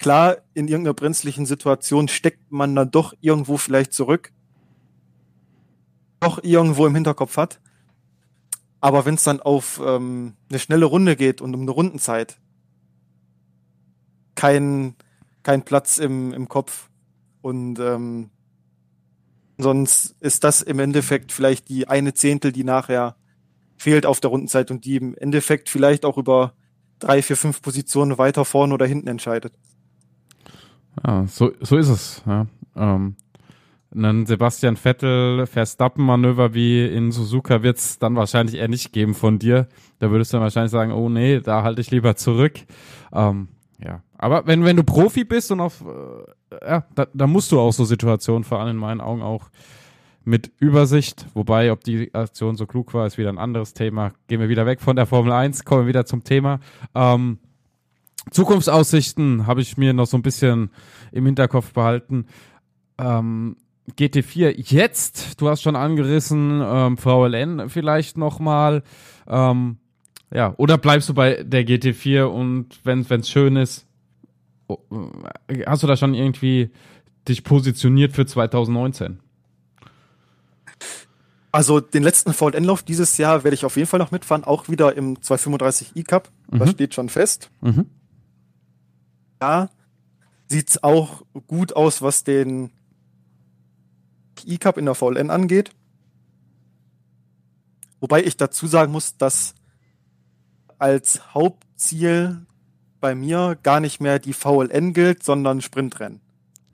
[0.02, 4.32] Klar, in irgendeiner brenzlichen Situation steckt man dann doch irgendwo vielleicht zurück,
[6.18, 7.60] doch irgendwo im Hinterkopf hat.
[8.80, 12.36] Aber wenn es dann auf ähm, eine schnelle Runde geht und um eine Rundenzeit,
[14.34, 14.96] kein,
[15.44, 16.90] kein Platz im, im Kopf.
[17.40, 18.30] Und ähm,
[19.58, 23.16] sonst ist das im Endeffekt vielleicht die eine Zehntel, die nachher
[23.76, 26.54] fehlt auf der Rundenzeit und die im Endeffekt vielleicht auch über
[26.98, 29.52] drei, vier, fünf Positionen weiter vorne oder hinten entscheidet.
[31.04, 32.22] Ja, so, so ist es.
[32.26, 32.46] Ja.
[32.76, 33.16] Ähm,
[33.94, 39.38] einen Sebastian Vettel Verstappen-Manöver wie in Suzuka wird es dann wahrscheinlich eher nicht geben von
[39.38, 39.68] dir.
[39.98, 42.60] Da würdest du dann wahrscheinlich sagen, oh nee, da halte ich lieber zurück.
[43.12, 43.48] Ähm,
[43.84, 47.58] ja, Aber wenn, wenn du Profi bist und auf, äh, ja, da, da musst du
[47.58, 49.50] auch so Situationen fahren, in meinen Augen auch
[50.24, 51.26] mit Übersicht.
[51.34, 54.12] Wobei, ob die Aktion so klug war, ist wieder ein anderes Thema.
[54.28, 56.60] Gehen wir wieder weg von der Formel 1, kommen wir wieder zum Thema.
[56.94, 57.40] Ähm,
[58.30, 60.70] Zukunftsaussichten habe ich mir noch so ein bisschen
[61.10, 62.26] im Hinterkopf behalten.
[62.98, 63.56] Ähm,
[63.98, 68.84] GT4 jetzt, du hast schon angerissen, ähm, VLN vielleicht nochmal.
[69.26, 69.78] Ähm,
[70.32, 73.88] ja, oder bleibst du bei der GT4 und wenn es schön ist,
[75.66, 76.70] hast du da schon irgendwie
[77.28, 79.20] dich positioniert für 2019?
[81.52, 84.96] Also den letzten VLN-Lauf dieses Jahr werde ich auf jeden Fall noch mitfahren, auch wieder
[84.96, 86.30] im 235 E-Cup.
[86.50, 86.58] Mhm.
[86.58, 87.50] Das steht schon fest.
[87.60, 87.86] Mhm.
[89.42, 89.68] Ja,
[90.48, 92.70] sieht's auch gut aus, was den
[94.46, 95.72] E-Cup in der VLN angeht.
[98.00, 99.54] Wobei ich dazu sagen muss, dass
[100.78, 102.46] als Hauptziel
[103.02, 106.20] bei mir gar nicht mehr die VLN gilt, sondern Sprintrennen.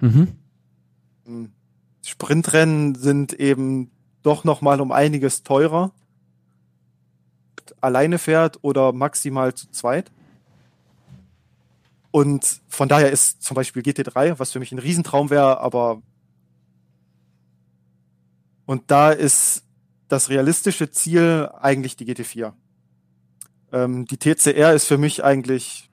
[0.01, 0.29] Mhm.
[1.25, 1.53] Hm.
[2.05, 3.91] Sprintrennen sind eben
[4.23, 5.91] doch noch mal um einiges teurer.
[7.81, 10.13] Alleine fährt oder maximal zu zweit.
[12.11, 16.03] Und von daher ist zum Beispiel GT3, was für mich ein Riesentraum wäre, aber
[18.67, 19.65] und da ist
[20.09, 22.53] das realistische Ziel eigentlich die GT4.
[23.73, 25.89] Ähm, die TCR ist für mich eigentlich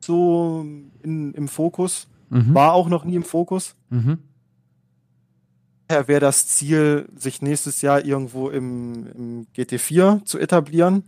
[0.00, 0.64] so
[1.02, 2.54] in, im Fokus, mhm.
[2.54, 3.76] war auch noch nie im Fokus.
[3.90, 4.18] Mhm.
[5.88, 11.04] Daher wäre das Ziel, sich nächstes Jahr irgendwo im, im GT4 zu etablieren.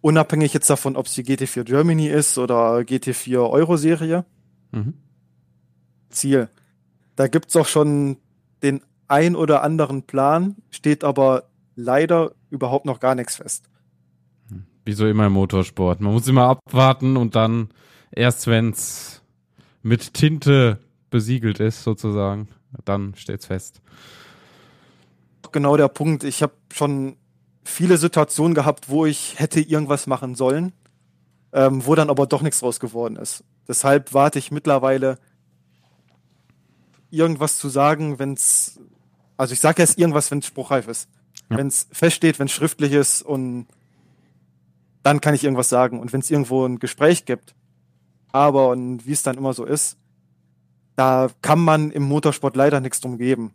[0.00, 4.24] Unabhängig jetzt davon, ob es die GT4 Germany ist oder GT4 Euro-Serie.
[4.72, 4.94] Mhm.
[6.10, 6.48] Ziel.
[7.16, 8.16] Da gibt es auch schon
[8.62, 11.44] den ein oder anderen Plan, steht aber
[11.76, 13.68] leider überhaupt noch gar nichts fest.
[14.84, 16.00] Wie so immer im Motorsport.
[16.00, 17.68] Man muss immer abwarten und dann
[18.14, 19.22] erst, wenn es
[19.82, 20.78] mit Tinte
[21.10, 22.48] besiegelt ist, sozusagen,
[22.84, 23.80] dann steht's fest.
[25.52, 26.24] Genau der Punkt.
[26.24, 27.16] Ich habe schon
[27.62, 30.72] viele Situationen gehabt, wo ich hätte irgendwas machen sollen,
[31.52, 33.44] ähm, wo dann aber doch nichts draus geworden ist.
[33.68, 35.18] Deshalb warte ich mittlerweile,
[37.10, 38.80] irgendwas zu sagen, wenn es,
[39.36, 41.08] also ich sage jetzt irgendwas, wenn es spruchreif ist.
[41.50, 41.58] Ja.
[41.58, 43.66] Wenn es feststeht, wenn es schriftlich ist und
[45.02, 46.00] dann kann ich irgendwas sagen.
[46.00, 47.54] Und wenn es irgendwo ein Gespräch gibt,
[48.34, 49.96] aber und wie es dann immer so ist,
[50.96, 53.54] da kann man im Motorsport leider nichts drum geben.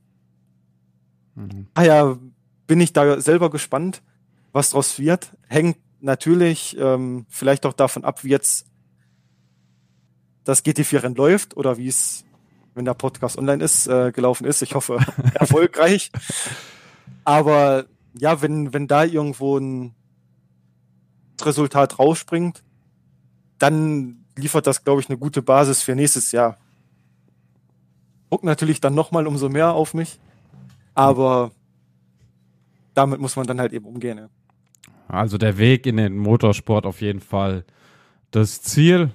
[1.36, 1.68] Mhm.
[1.74, 2.18] Daher
[2.66, 4.02] bin ich da selber gespannt,
[4.54, 5.36] was draus wird.
[5.50, 8.68] Hängt natürlich ähm, vielleicht auch davon ab, wie jetzt
[10.46, 12.24] das GT4-Rennen läuft oder wie es,
[12.74, 14.62] wenn der Podcast online ist, äh, gelaufen ist.
[14.62, 15.00] Ich hoffe,
[15.34, 16.10] erfolgreich.
[17.26, 17.86] Aber
[18.18, 19.94] ja, wenn, wenn da irgendwo ein
[21.42, 22.64] Resultat rausspringt,
[23.58, 26.58] dann liefert das, glaube ich, eine gute Basis für nächstes Jahr.
[28.30, 30.20] Guckt natürlich dann nochmal umso mehr auf mich,
[30.94, 31.52] aber
[32.94, 34.18] damit muss man dann halt eben umgehen.
[34.18, 34.30] Ja.
[35.08, 37.66] Also der Weg in den Motorsport auf jeden Fall.
[38.32, 39.12] Das Ziel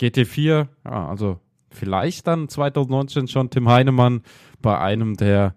[0.00, 1.38] GT4, ja, also
[1.70, 4.22] vielleicht dann 2019 schon Tim Heinemann
[4.60, 5.54] bei einem der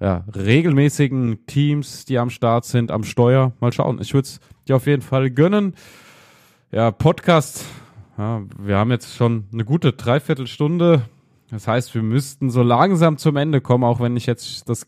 [0.00, 3.52] ja, regelmäßigen Teams, die am Start sind, am Steuer.
[3.60, 4.00] Mal schauen.
[4.00, 5.74] Ich würde es dir auf jeden Fall gönnen.
[6.70, 7.64] Ja, Podcast.
[8.16, 11.02] Ja, wir haben jetzt schon eine gute Dreiviertelstunde.
[11.50, 14.86] Das heißt, wir müssten so langsam zum Ende kommen, auch wenn ich jetzt das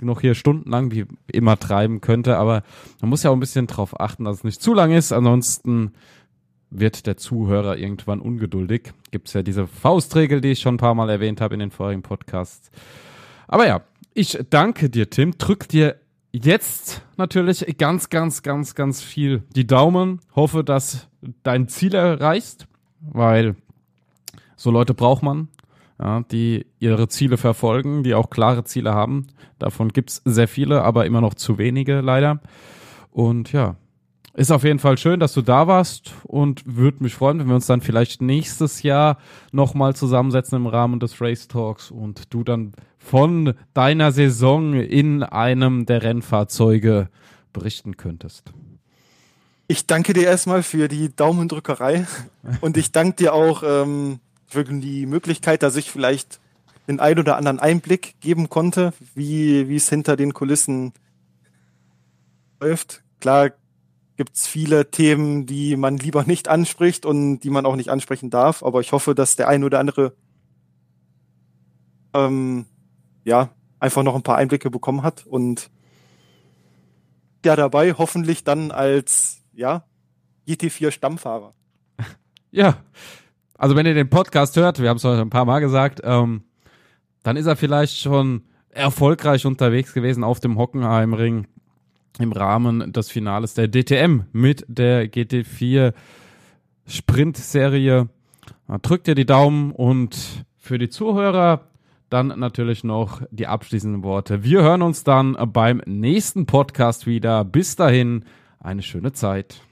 [0.00, 2.36] noch hier stundenlang wie immer treiben könnte.
[2.36, 2.62] Aber
[3.00, 5.12] man muss ja auch ein bisschen drauf achten, dass es nicht zu lang ist.
[5.12, 5.92] Ansonsten
[6.70, 8.92] wird der Zuhörer irgendwann ungeduldig.
[9.12, 11.70] Gibt es ja diese Faustregel, die ich schon ein paar Mal erwähnt habe in den
[11.70, 12.70] vorigen Podcasts.
[13.46, 15.38] Aber ja, ich danke dir, Tim.
[15.38, 15.96] Drück dir
[16.42, 20.20] jetzt natürlich ganz, ganz, ganz, ganz viel die Daumen.
[20.34, 21.08] Hoffe, dass
[21.42, 22.66] dein Ziel erreichst,
[23.00, 23.56] weil
[24.56, 25.48] so Leute braucht man,
[26.00, 29.28] ja, die ihre Ziele verfolgen, die auch klare Ziele haben.
[29.58, 32.40] Davon gibt's sehr viele, aber immer noch zu wenige leider.
[33.10, 33.76] Und ja,
[34.36, 37.54] ist auf jeden Fall schön, dass du da warst und würde mich freuen, wenn wir
[37.54, 39.18] uns dann vielleicht nächstes Jahr
[39.52, 45.86] nochmal zusammensetzen im Rahmen des Race Talks und du dann von deiner Saison in einem
[45.86, 47.08] der Rennfahrzeuge
[47.52, 48.52] berichten könntest.
[49.68, 52.06] Ich danke dir erstmal für die Daumendrückerei
[52.60, 56.40] und ich danke dir auch ähm, für die Möglichkeit, dass ich vielleicht
[56.88, 60.92] den ein oder anderen Einblick geben konnte, wie, wie es hinter den Kulissen
[62.60, 63.02] läuft.
[63.20, 63.52] Klar
[64.16, 68.30] gibt es viele Themen, die man lieber nicht anspricht und die man auch nicht ansprechen
[68.30, 68.62] darf.
[68.62, 70.14] Aber ich hoffe, dass der ein oder andere
[72.14, 72.66] ähm,
[73.24, 73.50] ja
[73.80, 75.70] einfach noch ein paar Einblicke bekommen hat und
[77.44, 79.84] ja dabei hoffentlich dann als ja
[80.46, 81.54] GT4 Stammfahrer.
[82.50, 82.78] ja,
[83.58, 86.44] also wenn ihr den Podcast hört, wir haben es heute ein paar Mal gesagt, ähm,
[87.22, 91.46] dann ist er vielleicht schon erfolgreich unterwegs gewesen auf dem Hockenheimring
[92.18, 95.92] im Rahmen des Finales der DTM mit der GT4
[96.86, 98.08] Sprint-Serie.
[98.82, 101.68] Drückt ihr die Daumen und für die Zuhörer
[102.10, 104.44] dann natürlich noch die abschließenden Worte.
[104.44, 107.44] Wir hören uns dann beim nächsten Podcast wieder.
[107.44, 108.24] Bis dahin,
[108.60, 109.63] eine schöne Zeit.